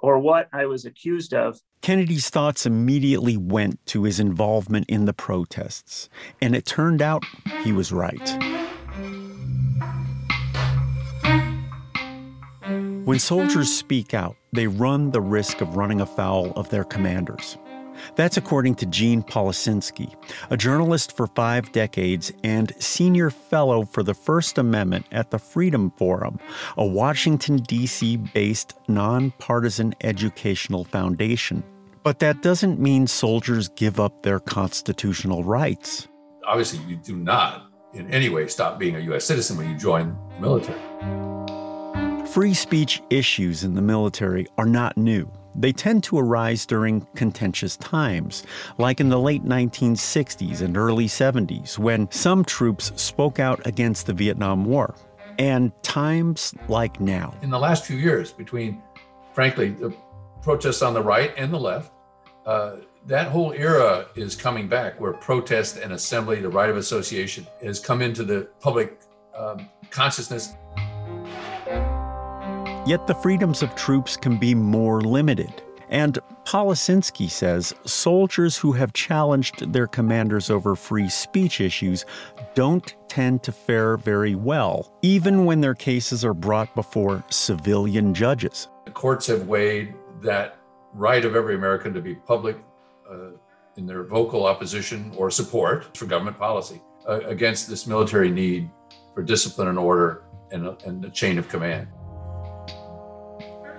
or 0.05 0.19
what 0.19 0.47
I 0.53 0.67
was 0.67 0.85
accused 0.85 1.33
of. 1.33 1.61
Kennedy's 1.81 2.29
thoughts 2.29 2.67
immediately 2.67 3.37
went 3.37 3.83
to 3.87 4.03
his 4.03 4.19
involvement 4.19 4.85
in 4.87 5.05
the 5.05 5.13
protests, 5.13 6.09
and 6.39 6.55
it 6.55 6.63
turned 6.63 7.01
out 7.01 7.25
he 7.63 7.71
was 7.71 7.91
right. 7.91 8.29
When 13.05 13.17
soldiers 13.17 13.75
speak 13.75 14.13
out, 14.13 14.35
they 14.53 14.67
run 14.67 15.09
the 15.09 15.21
risk 15.21 15.61
of 15.61 15.75
running 15.75 16.01
afoul 16.01 16.51
of 16.55 16.69
their 16.69 16.83
commanders. 16.83 17.57
That's 18.15 18.37
according 18.37 18.75
to 18.75 18.85
Gene 18.85 19.23
Policinski, 19.23 20.13
a 20.49 20.57
journalist 20.57 21.15
for 21.15 21.27
five 21.27 21.71
decades 21.71 22.31
and 22.43 22.73
senior 22.79 23.29
fellow 23.29 23.85
for 23.85 24.03
the 24.03 24.13
First 24.13 24.57
Amendment 24.57 25.05
at 25.11 25.31
the 25.31 25.39
Freedom 25.39 25.91
Forum, 25.97 26.39
a 26.77 26.85
Washington, 26.85 27.57
D.C. 27.57 28.17
based 28.17 28.73
nonpartisan 28.87 29.93
educational 30.01 30.83
foundation. 30.83 31.63
But 32.03 32.19
that 32.19 32.41
doesn't 32.43 32.79
mean 32.79 33.07
soldiers 33.07 33.69
give 33.69 33.99
up 33.99 34.21
their 34.21 34.39
constitutional 34.39 35.43
rights. 35.43 36.07
Obviously, 36.45 36.79
you 36.85 36.97
do 36.97 37.15
not 37.15 37.71
in 37.93 38.11
any 38.11 38.29
way 38.29 38.47
stop 38.47 38.77
being 38.77 38.95
a 38.95 38.99
U.S. 38.99 39.25
citizen 39.25 39.57
when 39.57 39.69
you 39.69 39.77
join 39.77 40.15
the 40.35 40.41
military. 40.41 40.79
Free 42.27 42.53
speech 42.53 43.01
issues 43.09 43.63
in 43.63 43.73
the 43.75 43.81
military 43.81 44.45
are 44.57 44.65
not 44.65 44.97
new. 44.97 45.31
They 45.57 45.71
tend 45.71 46.03
to 46.05 46.19
arise 46.19 46.65
during 46.65 47.07
contentious 47.15 47.77
times, 47.77 48.43
like 48.77 48.99
in 48.99 49.09
the 49.09 49.19
late 49.19 49.45
1960s 49.45 50.61
and 50.61 50.75
early 50.75 51.07
70s, 51.07 51.77
when 51.77 52.11
some 52.11 52.43
troops 52.43 52.91
spoke 53.01 53.39
out 53.39 53.65
against 53.65 54.05
the 54.05 54.13
Vietnam 54.13 54.65
War, 54.65 54.95
and 55.37 55.71
times 55.83 56.53
like 56.67 56.99
now. 56.99 57.33
In 57.41 57.49
the 57.49 57.59
last 57.59 57.85
few 57.85 57.97
years, 57.97 58.31
between, 58.31 58.81
frankly, 59.33 59.71
the 59.71 59.95
protests 60.41 60.81
on 60.81 60.93
the 60.93 61.01
right 61.01 61.33
and 61.37 61.51
the 61.53 61.59
left, 61.59 61.91
uh, 62.45 62.77
that 63.07 63.27
whole 63.27 63.51
era 63.53 64.07
is 64.15 64.35
coming 64.35 64.67
back 64.67 64.99
where 64.99 65.13
protest 65.13 65.77
and 65.77 65.93
assembly, 65.93 66.41
the 66.41 66.49
right 66.49 66.69
of 66.69 66.77
association, 66.77 67.45
has 67.63 67.79
come 67.79 68.01
into 68.01 68.23
the 68.23 68.47
public 68.59 68.99
um, 69.37 69.69
consciousness. 69.89 70.55
Yet 72.85 73.07
the 73.07 73.15
freedoms 73.15 73.63
of 73.63 73.73
troops 73.73 74.15
can 74.15 74.37
be 74.37 74.53
more 74.53 75.01
limited. 75.01 75.63
And 75.89 76.19
Policinski 76.45 77.31
says 77.31 77.73
soldiers 77.83 78.57
who 78.57 78.73
have 78.73 78.93
challenged 78.93 79.73
their 79.73 79.87
commanders 79.87 80.51
over 80.51 80.75
free 80.75 81.09
speech 81.09 81.61
issues 81.61 82.05
don't 82.53 82.95
tend 83.07 83.41
to 83.41 83.51
fare 83.51 83.97
very 83.97 84.35
well, 84.35 84.93
even 85.01 85.45
when 85.45 85.61
their 85.61 85.73
cases 85.73 86.23
are 86.23 86.35
brought 86.35 86.75
before 86.75 87.23
civilian 87.29 88.13
judges. 88.13 88.67
The 88.85 88.91
courts 88.91 89.25
have 89.27 89.47
weighed 89.47 89.95
that 90.21 90.59
right 90.93 91.25
of 91.25 91.35
every 91.35 91.55
American 91.55 91.91
to 91.95 92.01
be 92.01 92.13
public 92.13 92.57
uh, 93.11 93.31
in 93.77 93.87
their 93.87 94.03
vocal 94.03 94.45
opposition 94.45 95.11
or 95.17 95.31
support 95.31 95.97
for 95.97 96.05
government 96.05 96.37
policy 96.37 96.83
uh, 97.09 97.21
against 97.21 97.67
this 97.67 97.87
military 97.87 98.29
need 98.29 98.69
for 99.15 99.23
discipline 99.23 99.69
and 99.69 99.79
order 99.79 100.25
and, 100.51 100.67
and 100.83 101.03
the 101.03 101.09
chain 101.09 101.39
of 101.39 101.49
command. 101.49 101.87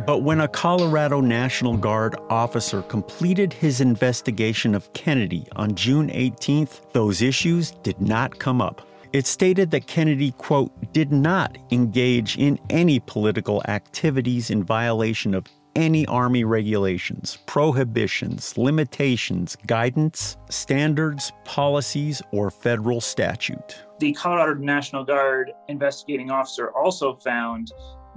But 0.05 0.19
when 0.19 0.41
a 0.41 0.49
Colorado 0.49 1.21
National 1.21 1.77
Guard 1.77 2.17
officer 2.29 2.83
completed 2.83 3.53
his 3.53 3.81
investigation 3.81 4.75
of 4.75 4.93
Kennedy 4.93 5.47
on 5.57 5.75
June 5.75 6.11
18th, 6.11 6.93
those 6.93 7.23
issues 7.23 7.71
did 7.83 8.01
not 8.01 8.39
come 8.39 8.61
up. 8.61 8.87
It 9.13 9.27
stated 9.27 9.71
that 9.71 9.87
Kennedy, 9.87 10.33
quote, 10.33 10.73
did 10.93 11.11
not 11.11 11.57
engage 11.71 12.37
in 12.37 12.59
any 12.69 13.01
political 13.01 13.63
activities 13.67 14.51
in 14.51 14.63
violation 14.63 15.35
of 15.35 15.47
any 15.77 16.07
Army 16.07 16.43
regulations, 16.43 17.39
prohibitions, 17.47 18.57
limitations, 18.57 19.57
guidance, 19.67 20.37
standards, 20.49 21.33
policies, 21.45 22.23
or 22.33 22.51
federal 22.51 23.01
statute. 23.01 23.85
The 23.99 24.13
Colorado 24.13 24.55
National 24.55 25.05
Guard 25.05 25.53
investigating 25.69 26.31
officer 26.31 26.71
also 26.73 27.15
found 27.15 27.73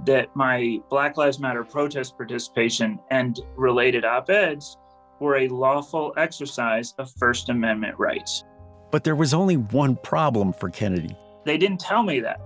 that 0.06 0.34
my 0.34 0.78
Black 0.88 1.16
Lives 1.16 1.38
Matter 1.38 1.64
protest 1.64 2.16
participation 2.16 2.98
and 3.10 3.38
related 3.56 4.04
op 4.04 4.30
eds 4.30 4.76
were 5.20 5.36
a 5.36 5.48
lawful 5.48 6.14
exercise 6.16 6.94
of 6.98 7.10
First 7.18 7.48
Amendment 7.50 7.98
rights. 7.98 8.44
But 8.90 9.04
there 9.04 9.16
was 9.16 9.34
only 9.34 9.56
one 9.56 9.96
problem 9.96 10.52
for 10.52 10.70
Kennedy. 10.70 11.16
They 11.44 11.58
didn't 11.58 11.80
tell 11.80 12.02
me 12.02 12.20
that. 12.20 12.40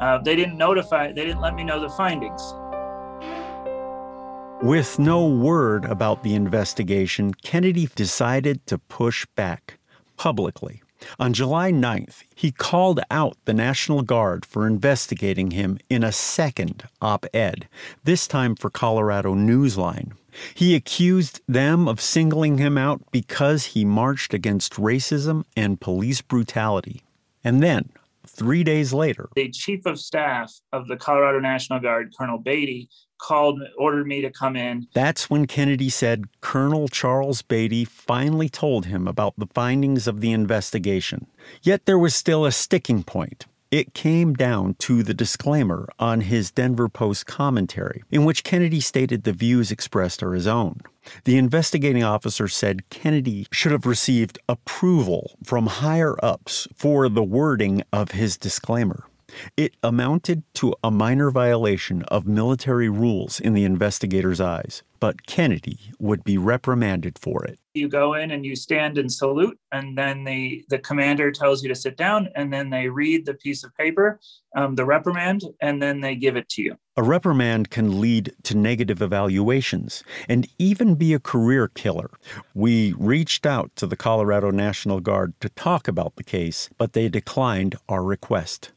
Uh, 0.00 0.18
they 0.18 0.36
didn't 0.36 0.56
notify, 0.58 1.08
they 1.08 1.24
didn't 1.24 1.40
let 1.40 1.54
me 1.54 1.64
know 1.64 1.80
the 1.80 1.88
findings. 1.90 2.54
With 4.62 4.98
no 4.98 5.26
word 5.26 5.84
about 5.84 6.24
the 6.24 6.34
investigation, 6.34 7.32
Kennedy 7.32 7.88
decided 7.94 8.66
to 8.66 8.78
push 8.78 9.24
back 9.36 9.78
publicly. 10.16 10.82
On 11.18 11.32
July 11.32 11.70
9th, 11.70 12.24
he 12.34 12.50
called 12.50 13.00
out 13.10 13.36
the 13.44 13.54
National 13.54 14.02
Guard 14.02 14.44
for 14.44 14.66
investigating 14.66 15.52
him 15.52 15.78
in 15.88 16.02
a 16.02 16.12
second 16.12 16.84
op 17.00 17.26
ed, 17.32 17.68
this 18.04 18.26
time 18.26 18.54
for 18.54 18.70
Colorado 18.70 19.34
Newsline. 19.34 20.12
He 20.54 20.74
accused 20.74 21.40
them 21.48 21.88
of 21.88 22.00
singling 22.00 22.58
him 22.58 22.78
out 22.78 23.02
because 23.10 23.66
he 23.66 23.84
marched 23.84 24.34
against 24.34 24.74
racism 24.74 25.44
and 25.56 25.80
police 25.80 26.20
brutality. 26.20 27.02
And 27.42 27.62
then, 27.62 27.90
three 28.28 28.64
days 28.64 28.92
later, 28.92 29.28
the 29.34 29.50
chief 29.50 29.86
of 29.86 29.98
staff 29.98 30.52
of 30.72 30.88
the 30.88 30.96
Colorado 30.96 31.40
National 31.40 31.80
Guard, 31.80 32.12
Colonel 32.16 32.38
Beatty, 32.38 32.88
called, 33.20 33.60
ordered 33.76 34.06
me 34.06 34.20
to 34.22 34.30
come 34.30 34.56
in. 34.56 34.86
That's 34.94 35.28
when 35.28 35.46
Kennedy 35.46 35.88
said 35.88 36.26
Colonel 36.40 36.88
Charles 36.88 37.42
Beatty 37.42 37.84
finally 37.84 38.48
told 38.48 38.86
him 38.86 39.08
about 39.08 39.34
the 39.36 39.46
findings 39.46 40.06
of 40.06 40.20
the 40.20 40.32
investigation. 40.32 41.26
Yet 41.62 41.86
there 41.86 41.98
was 41.98 42.14
still 42.14 42.44
a 42.46 42.52
sticking 42.52 43.02
point. 43.02 43.46
It 43.70 43.92
came 43.92 44.32
down 44.32 44.76
to 44.78 45.02
the 45.02 45.12
disclaimer 45.12 45.88
on 45.98 46.22
his 46.22 46.50
Denver 46.50 46.88
Post 46.88 47.26
commentary, 47.26 48.02
in 48.10 48.24
which 48.24 48.42
Kennedy 48.42 48.80
stated 48.80 49.24
the 49.24 49.32
views 49.34 49.70
expressed 49.70 50.22
are 50.22 50.32
his 50.32 50.46
own. 50.46 50.80
The 51.24 51.36
investigating 51.36 52.02
officer 52.02 52.48
said 52.48 52.88
Kennedy 52.88 53.46
should 53.52 53.72
have 53.72 53.84
received 53.84 54.38
approval 54.48 55.36
from 55.44 55.66
higher 55.66 56.16
ups 56.24 56.66
for 56.74 57.10
the 57.10 57.22
wording 57.22 57.82
of 57.92 58.12
his 58.12 58.38
disclaimer. 58.38 59.04
It 59.54 59.74
amounted 59.82 60.44
to 60.54 60.74
a 60.82 60.90
minor 60.90 61.30
violation 61.30 62.02
of 62.04 62.26
military 62.26 62.88
rules 62.88 63.38
in 63.38 63.52
the 63.52 63.64
investigator's 63.64 64.40
eyes, 64.40 64.82
but 65.00 65.26
Kennedy 65.26 65.78
would 65.98 66.24
be 66.24 66.38
reprimanded 66.38 67.18
for 67.18 67.44
it. 67.44 67.58
You 67.74 67.88
go 67.88 68.14
in 68.14 68.30
and 68.30 68.44
you 68.44 68.56
stand 68.56 68.98
and 68.98 69.12
salute, 69.12 69.58
and 69.70 69.96
then 69.96 70.24
the, 70.24 70.64
the 70.68 70.78
commander 70.78 71.30
tells 71.30 71.62
you 71.62 71.68
to 71.68 71.74
sit 71.74 71.96
down, 71.96 72.28
and 72.34 72.52
then 72.52 72.70
they 72.70 72.88
read 72.88 73.24
the 73.24 73.34
piece 73.34 73.62
of 73.62 73.76
paper, 73.76 74.18
um, 74.56 74.74
the 74.74 74.84
reprimand, 74.84 75.44
and 75.60 75.80
then 75.80 76.00
they 76.00 76.16
give 76.16 76.36
it 76.36 76.48
to 76.50 76.62
you. 76.62 76.76
A 76.96 77.02
reprimand 77.02 77.70
can 77.70 78.00
lead 78.00 78.32
to 78.42 78.56
negative 78.56 79.00
evaluations 79.00 80.02
and 80.28 80.48
even 80.58 80.96
be 80.96 81.14
a 81.14 81.20
career 81.20 81.68
killer. 81.68 82.10
We 82.54 82.94
reached 82.98 83.46
out 83.46 83.70
to 83.76 83.86
the 83.86 83.96
Colorado 83.96 84.50
National 84.50 84.98
Guard 84.98 85.34
to 85.40 85.48
talk 85.50 85.86
about 85.86 86.16
the 86.16 86.24
case, 86.24 86.68
but 86.76 86.94
they 86.94 87.08
declined 87.08 87.76
our 87.88 88.02
request. 88.02 88.72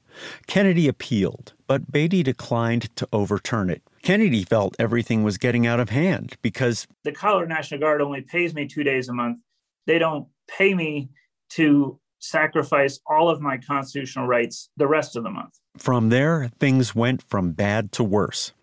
Kennedy 0.45 0.87
appealed, 0.87 1.53
but 1.67 1.91
Beatty 1.91 2.21
declined 2.21 2.95
to 2.97 3.07
overturn 3.11 3.69
it. 3.69 3.81
Kennedy 4.01 4.43
felt 4.43 4.75
everything 4.79 5.23
was 5.23 5.37
getting 5.37 5.67
out 5.67 5.79
of 5.79 5.89
hand 5.89 6.35
because 6.41 6.87
the 7.03 7.11
Colorado 7.11 7.53
National 7.53 7.79
Guard 7.79 8.01
only 8.01 8.21
pays 8.21 8.53
me 8.53 8.67
two 8.67 8.83
days 8.83 9.09
a 9.09 9.13
month. 9.13 9.39
They 9.85 9.99
don't 9.99 10.27
pay 10.47 10.73
me 10.73 11.09
to 11.51 11.99
sacrifice 12.19 12.99
all 13.07 13.29
of 13.29 13.41
my 13.41 13.57
constitutional 13.57 14.27
rights 14.27 14.69
the 14.77 14.87
rest 14.87 15.15
of 15.15 15.23
the 15.23 15.29
month. 15.29 15.59
From 15.77 16.09
there, 16.09 16.49
things 16.59 16.93
went 16.95 17.23
from 17.23 17.51
bad 17.51 17.91
to 17.93 18.03
worse. 18.03 18.53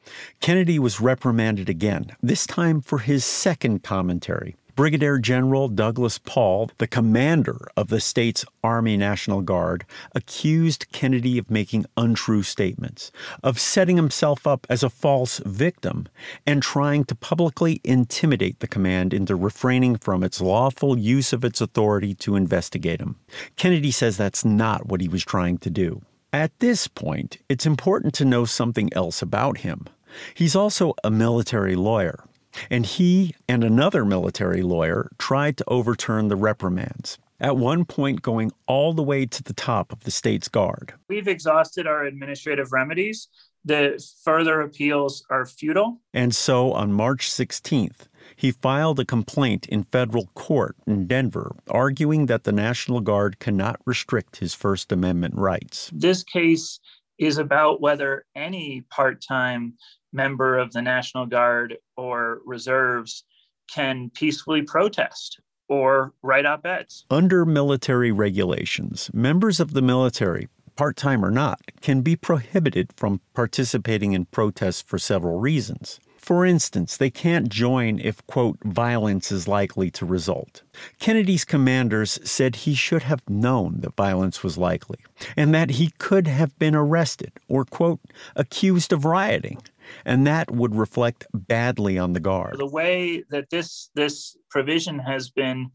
Kennedy 0.40 0.79
was 0.79 1.01
reprimanded 1.01 1.68
again, 1.68 2.16
this 2.22 2.46
time 2.46 2.81
for 2.81 2.98
his 2.98 3.24
second 3.24 3.83
commentary. 3.83 4.57
Brigadier 4.78 5.18
General 5.18 5.66
Douglas 5.66 6.18
Paul, 6.18 6.70
the 6.78 6.86
commander 6.86 7.66
of 7.76 7.88
the 7.88 7.98
state's 7.98 8.44
Army 8.62 8.96
National 8.96 9.42
Guard, 9.42 9.84
accused 10.14 10.86
Kennedy 10.92 11.36
of 11.36 11.50
making 11.50 11.84
untrue 11.96 12.44
statements, 12.44 13.10
of 13.42 13.58
setting 13.58 13.96
himself 13.96 14.46
up 14.46 14.68
as 14.70 14.84
a 14.84 14.88
false 14.88 15.38
victim, 15.38 16.06
and 16.46 16.62
trying 16.62 17.02
to 17.06 17.16
publicly 17.16 17.80
intimidate 17.82 18.60
the 18.60 18.68
command 18.68 19.12
into 19.12 19.34
refraining 19.34 19.96
from 19.96 20.22
its 20.22 20.40
lawful 20.40 20.96
use 20.96 21.32
of 21.32 21.44
its 21.44 21.60
authority 21.60 22.14
to 22.14 22.36
investigate 22.36 23.00
him. 23.00 23.16
Kennedy 23.56 23.90
says 23.90 24.16
that's 24.16 24.44
not 24.44 24.86
what 24.86 25.00
he 25.00 25.08
was 25.08 25.24
trying 25.24 25.58
to 25.58 25.70
do. 25.70 26.02
At 26.32 26.56
this 26.60 26.86
point, 26.86 27.38
it's 27.48 27.66
important 27.66 28.14
to 28.14 28.24
know 28.24 28.44
something 28.44 28.92
else 28.92 29.22
about 29.22 29.58
him. 29.58 29.86
He's 30.34 30.54
also 30.54 30.94
a 31.02 31.10
military 31.10 31.74
lawyer. 31.74 32.27
And 32.71 32.87
he 32.87 33.35
and 33.49 33.64
another 33.64 34.05
military 34.05 34.62
lawyer 34.62 35.11
tried 35.18 35.57
to 35.59 35.64
overturn 35.68 36.29
the 36.29 36.37
reprimands, 36.37 37.18
at 37.40 37.57
one 37.57 37.85
point 37.85 38.23
going 38.23 38.53
all 38.66 38.92
the 38.92 39.03
way 39.03 39.27
to 39.27 39.42
the 39.42 39.53
top 39.53 39.92
of 39.92 40.05
the 40.05 40.11
state's 40.11 40.49
guard. 40.49 40.94
We've 41.09 41.29
exhausted 41.29 41.87
our 41.87 42.05
administrative 42.05 42.73
remedies. 42.73 43.29
The 43.64 44.03
further 44.25 44.61
appeals 44.61 45.25
are 45.31 45.44
futile. 45.44 46.01
And 46.14 46.35
so 46.35 46.73
on 46.73 46.92
March 46.92 47.31
16th, 47.31 48.09
he 48.37 48.53
filed 48.53 49.01
a 49.01 49.05
complaint 49.05 49.66
in 49.66 49.83
federal 49.85 50.27
court 50.35 50.77
in 50.87 51.07
Denver, 51.07 51.57
arguing 51.68 52.27
that 52.27 52.44
the 52.44 52.53
National 52.53 53.01
Guard 53.01 53.40
cannot 53.40 53.81
restrict 53.85 54.37
his 54.37 54.55
First 54.55 54.92
Amendment 54.92 55.35
rights. 55.37 55.90
This 55.92 56.23
case 56.23 56.79
is 57.18 57.38
about 57.38 57.81
whether 57.81 58.25
any 58.37 58.83
part 58.90 59.21
time 59.21 59.75
member 60.12 60.59
of 60.59 60.73
the 60.73 60.83
National 60.83 61.27
Guard 61.27 61.77
or 61.97 62.40
reserves 62.44 63.25
can 63.73 64.11
peacefully 64.11 64.62
protest 64.62 65.40
or 65.68 66.12
write 66.23 66.47
op 66.47 66.64
eds. 66.64 67.05
Under 67.11 67.44
military 67.44 68.11
regulations, 68.11 69.11
members 69.12 69.61
of 69.61 69.75
the 69.75 69.83
military, 69.83 70.49
part 70.77 70.97
time 70.97 71.25
or 71.25 71.31
not, 71.31 71.61
can 71.81 72.01
be 72.01 72.16
prohibited 72.16 72.90
from 72.97 73.21
participating 73.35 74.12
in 74.12 74.25
protests 74.27 74.81
for 74.83 74.99
several 74.99 75.38
reasons. 75.38 76.01
For 76.16 76.44
instance, 76.44 76.97
they 76.97 77.11
can't 77.11 77.49
join 77.49 77.99
if, 78.01 78.27
quote, 78.27 78.59
violence 78.62 79.33
is 79.33 79.49
likely 79.49 79.90
to 79.92 80.05
result. 80.05 80.62
Kennedy's 80.99 81.44
commanders 81.44 82.18
said 82.23 82.57
he 82.57 82.75
should 82.75 83.05
have 83.05 83.23
known 83.31 83.81
that 83.81 83.97
violence 83.97 84.42
was 84.42 84.59
likely 84.59 84.99
and 85.37 85.55
that 85.55 85.71
he 85.71 85.92
could 85.99 86.27
have 86.27 86.59
been 86.59 86.75
arrested 86.75 87.33
or, 87.49 87.64
quote, 87.64 88.01
accused 88.37 88.92
of 88.92 89.05
rioting. 89.05 89.59
And 90.05 90.27
that 90.27 90.51
would 90.51 90.74
reflect 90.74 91.27
badly 91.35 91.98
on 91.98 92.12
the 92.12 92.20
Guard. 92.20 92.57
The 92.59 92.66
way 92.66 93.24
that 93.31 93.51
this, 93.51 93.90
this 93.94 94.37
provision 94.51 94.98
has 94.98 95.31
been 95.31 95.70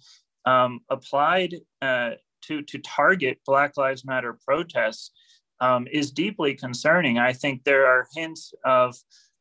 um, 0.45 0.79
applied 0.89 1.55
uh, 1.81 2.11
to, 2.43 2.61
to 2.61 2.77
target 2.79 3.39
Black 3.45 3.77
Lives 3.77 4.05
Matter 4.05 4.37
protests 4.45 5.11
um, 5.59 5.87
is 5.91 6.11
deeply 6.11 6.55
concerning. 6.55 7.17
I 7.17 7.33
think 7.33 7.63
there 7.63 7.85
are 7.85 8.07
hints 8.15 8.53
of, 8.65 8.95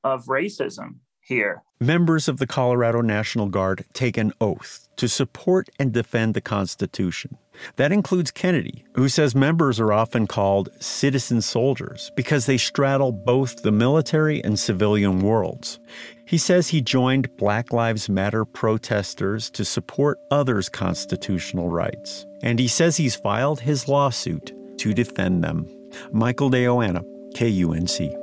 of 0.05 0.27
racism 0.27 0.97
here. 1.23 1.63
Members 1.81 2.29
of 2.29 2.39
the 2.39 2.47
Colorado 2.47 3.01
National 3.01 3.49
Guard 3.49 3.85
take 3.93 4.17
an 4.17 4.33
oath 4.41 4.89
to 4.97 5.09
support 5.09 5.69
and 5.79 5.93
defend 5.93 6.35
the 6.35 6.41
Constitution. 6.41 7.39
That 7.77 7.93
includes 7.93 8.31
Kennedy, 8.31 8.85
who 8.95 9.09
says 9.09 9.35
members 9.35 9.81
are 9.81 9.93
often 9.93 10.27
called 10.27 10.69
citizen 10.81 11.43
soldiers 11.43 12.11
because 12.17 12.47
they 12.47 12.57
straddle 12.57 13.13
both 13.13 13.63
the 13.63 13.73
military 13.73 14.43
and 14.45 14.59
civilian 14.59 15.21
worlds. 15.21 15.81
He 16.25 16.39
says 16.39 16.69
he 16.69 16.81
joined 16.81 17.37
Black 17.37 17.73
Lives 17.73 18.09
Matter 18.09 18.45
protesters 18.45 19.51
to 19.51 19.65
support 19.65 20.19
others' 20.31 20.69
constitutional 20.69 21.69
rights. 21.69 22.27
And 22.43 22.59
he 22.59 22.69
says 22.69 22.97
he's 22.97 23.17
filed 23.17 23.61
his 23.61 23.89
lawsuit 23.89 24.53
to 24.79 24.95
defend 24.95 25.45
them. 25.45 25.67
Michael 26.13 26.49
De 26.49 26.63
Yoanna, 26.63 27.03
KUNC. 27.35 28.22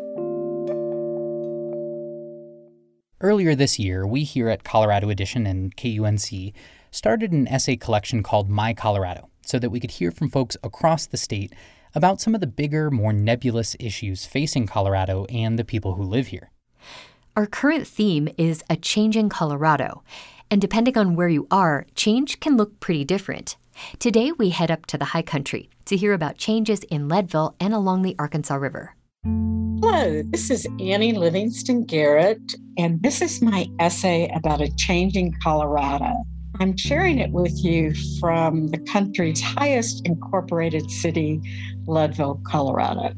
Earlier 3.21 3.53
this 3.53 3.77
year, 3.77 4.07
we 4.07 4.23
here 4.23 4.47
at 4.47 4.63
Colorado 4.63 5.09
Edition 5.09 5.45
and 5.45 5.75
KUNC 5.75 6.53
started 6.89 7.33
an 7.33 7.49
essay 7.49 7.75
collection 7.75 8.23
called 8.23 8.49
My 8.49 8.73
Colorado 8.73 9.29
so 9.41 9.59
that 9.59 9.71
we 9.71 9.81
could 9.81 9.91
hear 9.91 10.09
from 10.09 10.29
folks 10.29 10.55
across 10.63 11.05
the 11.05 11.17
state 11.17 11.51
about 11.93 12.21
some 12.21 12.33
of 12.33 12.39
the 12.39 12.47
bigger, 12.47 12.89
more 12.89 13.11
nebulous 13.11 13.75
issues 13.77 14.25
facing 14.25 14.67
Colorado 14.67 15.25
and 15.25 15.59
the 15.59 15.65
people 15.65 15.95
who 15.95 16.03
live 16.03 16.27
here. 16.27 16.51
Our 17.35 17.45
current 17.45 17.85
theme 17.85 18.29
is 18.37 18.63
a 18.69 18.77
changing 18.77 19.27
Colorado, 19.27 20.01
and 20.49 20.61
depending 20.61 20.97
on 20.97 21.17
where 21.17 21.27
you 21.27 21.45
are, 21.51 21.87
change 21.95 22.39
can 22.39 22.55
look 22.55 22.79
pretty 22.79 23.03
different. 23.03 23.57
Today, 23.99 24.31
we 24.31 24.51
head 24.51 24.71
up 24.71 24.85
to 24.85 24.97
the 24.97 25.05
high 25.05 25.23
country 25.23 25.69
to 25.85 25.97
hear 25.97 26.13
about 26.13 26.37
changes 26.37 26.83
in 26.83 27.09
Leadville 27.09 27.53
and 27.59 27.73
along 27.73 28.03
the 28.03 28.15
Arkansas 28.17 28.55
River. 28.55 28.95
Hello, 29.81 30.21
this 30.23 30.49
is 30.49 30.67
Annie 30.79 31.13
Livingston 31.13 31.85
Garrett, 31.85 32.55
and 32.79 33.03
this 33.03 33.21
is 33.21 33.41
my 33.41 33.67
essay 33.79 34.31
about 34.33 34.61
a 34.61 34.73
changing 34.77 35.35
Colorado. 35.43 36.23
I'm 36.61 36.77
sharing 36.77 37.19
it 37.19 37.29
with 37.31 37.61
you 37.61 37.93
from 38.21 38.67
the 38.67 38.77
country's 38.77 39.41
highest 39.41 40.07
incorporated 40.07 40.89
city, 40.89 41.41
Leadville, 41.87 42.39
Colorado. 42.45 43.13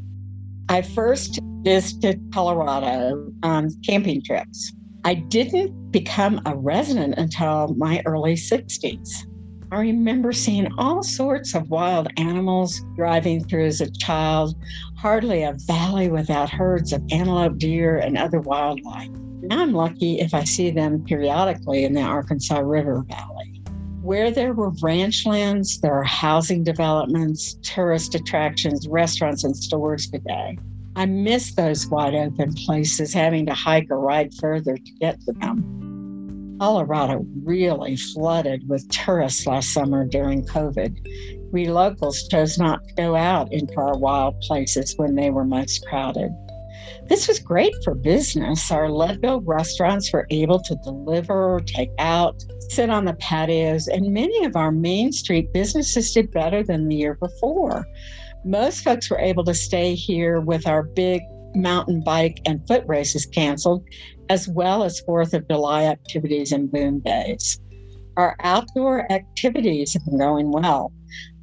I 0.68 0.82
first 0.82 1.40
visited 1.62 2.20
Colorado 2.34 3.32
on 3.44 3.70
camping 3.86 4.24
trips. 4.24 4.74
I 5.06 5.14
didn't 5.14 5.92
become 5.92 6.42
a 6.48 6.56
resident 6.56 7.20
until 7.20 7.76
my 7.78 8.02
early 8.08 8.34
60s. 8.34 9.28
I 9.72 9.80
remember 9.80 10.34
seeing 10.34 10.70
all 10.80 11.04
sorts 11.04 11.54
of 11.54 11.70
wild 11.70 12.08
animals 12.18 12.82
driving 12.96 13.44
through 13.44 13.68
as 13.68 13.80
a 13.80 13.92
child, 13.92 14.56
hardly 14.98 15.44
a 15.44 15.56
valley 15.68 16.10
without 16.10 16.50
herds 16.50 16.94
of 16.94 17.04
antelope, 17.12 17.60
deer, 17.60 17.98
and 17.98 18.18
other 18.18 18.40
wildlife. 18.40 19.12
I'm 19.60 19.74
lucky 19.74 20.20
if 20.20 20.34
I 20.34 20.44
see 20.44 20.72
them 20.72 21.04
periodically 21.04 21.84
in 21.84 21.94
the 21.94 22.02
Arkansas 22.02 22.60
River 22.60 23.04
Valley. 23.08 23.62
Where 24.02 24.32
there 24.32 24.54
were 24.54 24.72
ranch 24.82 25.26
lands, 25.26 25.80
there 25.82 25.94
are 25.94 26.04
housing 26.04 26.64
developments, 26.64 27.58
tourist 27.62 28.16
attractions, 28.16 28.88
restaurants, 28.88 29.44
and 29.44 29.56
stores 29.56 30.10
today. 30.10 30.58
I 30.96 31.06
miss 31.06 31.56
those 31.56 31.88
wide 31.88 32.16
open 32.16 32.54
places, 32.54 33.14
having 33.14 33.46
to 33.46 33.54
hike 33.54 33.88
or 33.90 34.00
ride 34.00 34.34
further 34.34 34.76
to 34.76 34.92
get 35.00 35.22
to 35.22 35.34
them. 35.34 36.58
Colorado 36.60 37.26
really 37.44 37.96
flooded 37.96 38.68
with 38.70 38.88
tourists 38.90 39.48
last 39.48 39.74
summer 39.74 40.06
during 40.06 40.46
COVID. 40.46 41.52
We 41.52 41.66
locals 41.66 42.28
chose 42.28 42.58
not 42.58 42.88
to 42.88 42.94
go 42.94 43.16
out 43.16 43.52
into 43.52 43.76
our 43.78 43.98
wild 43.98 44.40
places 44.42 44.94
when 44.98 45.16
they 45.16 45.30
were 45.30 45.46
most 45.46 45.86
crowded. 45.88 46.32
This 47.08 47.28
was 47.28 47.40
great 47.40 47.74
for 47.84 47.96
business. 47.96 48.72
Our 48.72 48.90
Leadville 48.90 49.42
restaurants 49.42 50.12
were 50.14 50.28
able 50.30 50.60
to 50.60 50.76
deliver, 50.84 51.60
take 51.66 51.92
out, 52.00 52.44
sit 52.70 52.90
on 52.90 53.06
the 53.06 53.14
patios, 53.14 53.88
and 53.88 54.14
many 54.14 54.46
of 54.46 54.56
our 54.56 54.72
Main 54.72 55.12
Street 55.12 55.52
businesses 55.54 56.12
did 56.14 56.32
better 56.32 56.64
than 56.64 56.88
the 56.88 56.96
year 56.96 57.16
before. 57.16 57.86
Most 58.44 58.84
folks 58.84 59.10
were 59.10 59.20
able 59.20 59.44
to 59.46 59.54
stay 59.54 59.94
here 59.94 60.40
with 60.40 60.68
our 60.68 60.84
big 60.84 61.22
mountain 61.54 62.02
bike 62.02 62.40
and 62.46 62.66
foot 62.68 62.84
races 62.88 63.26
canceled, 63.26 63.84
as 64.30 64.48
well 64.48 64.84
as 64.84 65.02
Fourth 65.02 65.34
of 65.34 65.48
July 65.48 65.84
activities 65.84 66.52
and 66.52 66.72
boom 66.72 67.00
days. 67.00 67.60
Our 68.18 68.36
outdoor 68.42 69.12
activities 69.12 69.94
have 69.94 70.06
been 70.06 70.18
going 70.18 70.52
well 70.52 70.92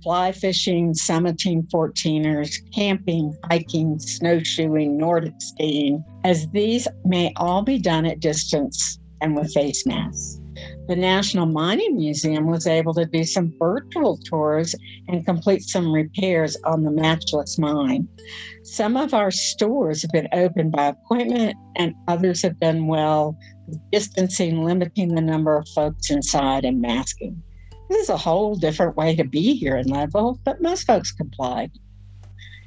fly 0.03 0.33
fishing, 0.33 0.93
summiting 0.93 1.69
14ers, 1.71 2.57
camping, 2.75 3.37
hiking, 3.45 3.99
snowshoeing, 3.99 4.97
Nordic 4.97 5.35
skiing, 5.39 6.05
as 6.25 6.49
these 6.49 6.89
may 7.05 7.33
all 7.37 7.63
be 7.63 7.79
done 7.79 8.07
at 8.07 8.21
distance 8.21 8.99
and 9.21 9.37
with 9.37 9.53
face 9.53 9.87
masks. 9.87 10.41
The 10.89 10.97
National 10.97 11.47
Mining 11.47 11.97
Museum 11.97 12.47
was 12.47 12.67
able 12.67 12.95
to 12.95 13.05
do 13.05 13.23
some 13.23 13.53
virtual 13.59 14.19
tours 14.25 14.75
and 15.09 15.25
complete 15.25 15.63
some 15.63 15.93
repairs 15.93 16.57
on 16.65 16.83
the 16.83 16.91
Matchless 16.91 17.59
Mine. 17.59 18.09
Some 18.65 18.97
of 18.97 19.13
our 19.13 19.31
stores 19.31 20.03
have 20.03 20.11
been 20.13 20.29
open 20.33 20.71
by 20.71 20.87
appointment, 20.87 21.57
and 21.77 21.95
others 22.09 22.43
have 22.43 22.59
done 22.59 22.87
well 22.87 23.37
distancing, 23.93 24.65
limiting 24.65 25.15
the 25.15 25.21
number 25.21 25.57
of 25.57 25.69
folks 25.75 26.11
inside, 26.11 26.65
and 26.65 26.81
masking. 26.81 27.43
This 27.89 28.03
is 28.03 28.11
a 28.11 28.17
whole 28.17 28.55
different 28.55 28.97
way 28.97 29.17
to 29.17 29.25
be 29.25 29.55
here 29.55 29.77
in 29.77 29.89
Leadville, 29.89 30.39
but 30.45 30.61
most 30.61 30.87
folks 30.87 31.11
complied. 31.11 31.71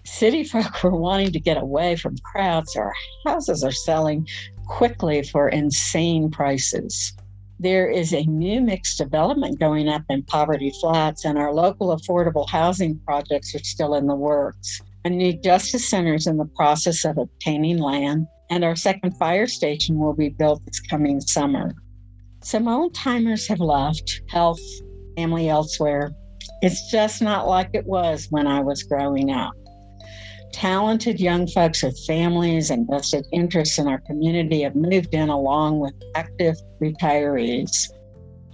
City 0.04 0.44
folk 0.52 0.84
were 0.84 0.96
wanting 0.96 1.32
to 1.32 1.40
get 1.40 1.62
away 1.62 1.96
from 1.96 2.18
crowds. 2.20 2.76
Our 2.76 2.94
houses 3.26 3.64
are 3.64 3.72
selling 3.72 4.28
quickly 4.66 5.22
for 5.22 5.50
insane 5.50 6.32
prices. 6.32 7.14
There 7.60 7.88
is 7.88 8.12
a 8.12 8.24
new 8.24 8.60
mixed 8.62 8.98
development 8.98 9.60
going 9.60 9.88
up 9.88 10.02
in 10.10 10.24
Poverty 10.24 10.72
Flats, 10.82 11.26
and 11.26 11.38
our 11.38 11.54
local 11.54 11.96
affordable 11.96 12.50
housing 12.50 13.00
projects 13.06 13.54
are 13.54 13.64
still 13.64 13.94
in 13.94 14.08
the 14.08 14.16
works. 14.16 14.82
A 15.06 15.10
new 15.10 15.34
justice 15.34 15.88
center 15.88 16.16
is 16.16 16.26
in 16.26 16.38
the 16.38 16.46
process 16.46 17.06
of 17.06 17.20
obtaining 17.20 17.78
land, 17.78 18.26
and 18.50 18.64
our 18.64 18.76
second 18.76 19.16
fire 19.18 19.46
station 19.46 20.00
will 20.00 20.14
be 20.14 20.30
built 20.30 20.66
this 20.66 20.80
coming 20.80 21.22
summer. 21.22 21.76
Some 22.42 22.68
old 22.68 22.96
timers 22.96 23.48
have 23.48 23.60
left, 23.60 24.22
health, 24.28 24.60
family 25.22 25.50
elsewhere. 25.50 26.12
It's 26.64 26.90
just 26.90 27.22
not 27.22 27.48
like 27.48 27.70
it 27.74 27.86
was 27.86 28.28
when 28.32 28.48
I 28.48 28.60
was 28.60 28.82
growing 28.82 29.30
up. 29.30 29.54
Talented 30.52 31.20
young 31.20 31.46
folks 31.48 31.84
with 31.84 31.98
families 32.08 32.72
and 32.72 32.88
vested 32.90 33.26
interests 33.32 33.78
in 33.78 33.88
our 33.88 34.00
community 34.00 34.64
have 34.64 34.76
moved 34.76 35.14
in 35.14 35.30
along 35.30 35.80
with 35.80 35.94
active 36.16 36.56
retirees. 36.82 37.88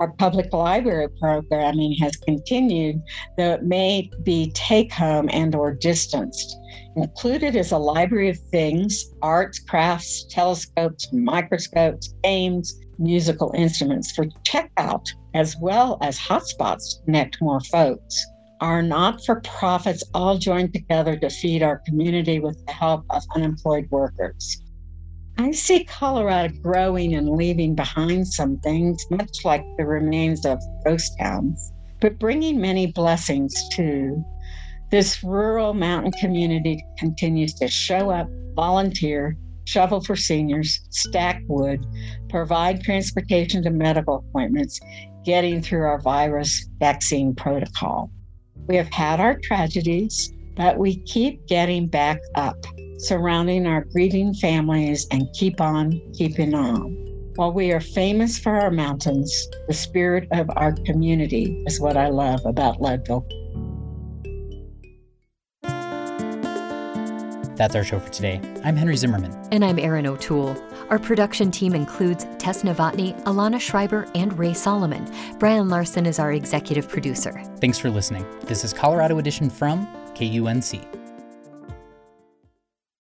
Our 0.01 0.12
public 0.12 0.51
library 0.51 1.08
programming 1.19 1.95
has 2.01 2.17
continued, 2.17 3.01
though 3.38 3.53
it 3.53 3.63
may 3.63 4.12
be 4.23 4.51
take 4.51 4.91
home 4.91 5.30
and 5.32 5.56
or 5.56 5.73
distanced. 5.73 6.58
Included 6.97 7.56
is 7.56 7.71
a 7.71 7.77
library 7.77 8.30
of 8.30 8.38
things, 8.51 9.13
arts, 9.21 9.60
crafts, 9.60 10.25
telescopes, 10.30 11.12
microscopes, 11.13 12.13
games, 12.23 12.77
musical 12.99 13.53
instruments 13.56 14.12
for 14.12 14.25
checkout, 14.45 15.06
as 15.38 15.56
well 15.58 16.00
as 16.02 16.17
hotspots 16.17 16.89
to 16.89 17.06
connect 17.06 17.39
more 17.39 17.62
folks. 17.62 18.26
Our 18.60 18.82
not 18.82 19.23
for 19.23 19.39
profits 19.41 20.04
all 20.15 20.39
joined 20.39 20.73
together 20.73 21.15
to 21.15 21.30
feed 21.30 21.62
our 21.62 21.78
community 21.86 22.39
with 22.39 22.58
the 22.65 22.71
help 22.71 23.06
of 23.12 23.21
unemployed 23.36 23.88
workers. 23.91 24.63
I 25.38 25.52
see 25.52 25.84
Colorado 25.84 26.56
growing 26.63 27.13
and 27.13 27.30
leaving 27.30 27.76
behind 27.76 28.28
some 28.28 28.58
things, 28.62 29.06
much 29.12 29.45
like 29.45 29.63
the 29.78 29.86
remains 29.86 30.43
of 30.43 30.60
ghost 30.84 31.12
towns, 31.19 31.71
but 32.02 32.17
bringing 32.17 32.60
many 32.60 32.88
blessings 32.88 33.54
too. 33.69 34.26
This 34.89 35.23
rural 35.23 35.76
mountain 35.76 36.13
community 36.13 36.84
continues 36.97 37.54
to 37.56 37.67
show 37.67 38.10
up, 38.10 38.28
volunteer, 38.56 39.38
shovel 39.67 39.99
for 39.99 40.15
seniors, 40.15 40.80
stack 40.91 41.43
wood, 41.47 41.86
provide 42.30 42.82
transportation 42.82 43.62
to 43.63 43.69
medical 43.69 44.15
appointments, 44.15 44.80
getting 45.25 45.62
through 45.62 45.84
our 45.84 45.99
virus 45.99 46.69
vaccine 46.80 47.36
protocol. 47.36 48.10
We 48.67 48.77
have 48.77 48.88
had 48.93 49.19
our 49.19 49.38
tragedies, 49.38 50.34
but 50.56 50.77
we 50.77 50.97
keep 51.03 51.45
getting 51.47 51.88
back 51.88 52.19
up, 52.36 52.56
surrounding 52.97 53.67
our 53.67 53.84
grieving 53.91 54.34
families 54.34 55.06
and 55.12 55.27
keep 55.34 55.60
on 55.60 56.01
keeping 56.13 56.53
on. 56.53 56.95
While 57.36 57.51
we 57.51 57.73
are 57.73 57.82
famous 57.82 58.39
for 58.39 58.53
our 58.53 58.71
mountains, 58.71 59.47
the 59.67 59.73
spirit 59.73 60.30
of 60.32 60.49
our 60.56 60.71
community 60.86 61.62
is 61.67 61.82
what 61.82 61.97
I 61.97 62.08
love 62.08 62.39
about 62.45 62.82
Leadville. 62.82 63.27
That's 67.57 67.75
our 67.75 67.83
show 67.83 67.99
for 67.99 68.09
today. 68.09 68.39
I'm 68.63 68.75
Henry 68.75 68.95
Zimmerman. 68.95 69.35
And 69.51 69.65
I'm 69.65 69.79
Erin 69.79 70.05
O'Toole. 70.05 70.55
Our 70.89 70.99
production 70.99 71.51
team 71.51 71.73
includes 71.73 72.25
Tess 72.37 72.63
Novotny, 72.63 73.19
Alana 73.23 73.59
Schreiber, 73.59 74.07
and 74.13 74.37
Ray 74.37 74.53
Solomon. 74.53 75.11
Brian 75.39 75.67
Larson 75.67 76.05
is 76.05 76.19
our 76.19 76.31
executive 76.31 76.87
producer. 76.87 77.43
Thanks 77.59 77.79
for 77.79 77.89
listening. 77.89 78.25
This 78.43 78.63
is 78.63 78.73
Colorado 78.73 79.17
Edition 79.17 79.49
from 79.49 79.87
KUNC. 80.13 80.96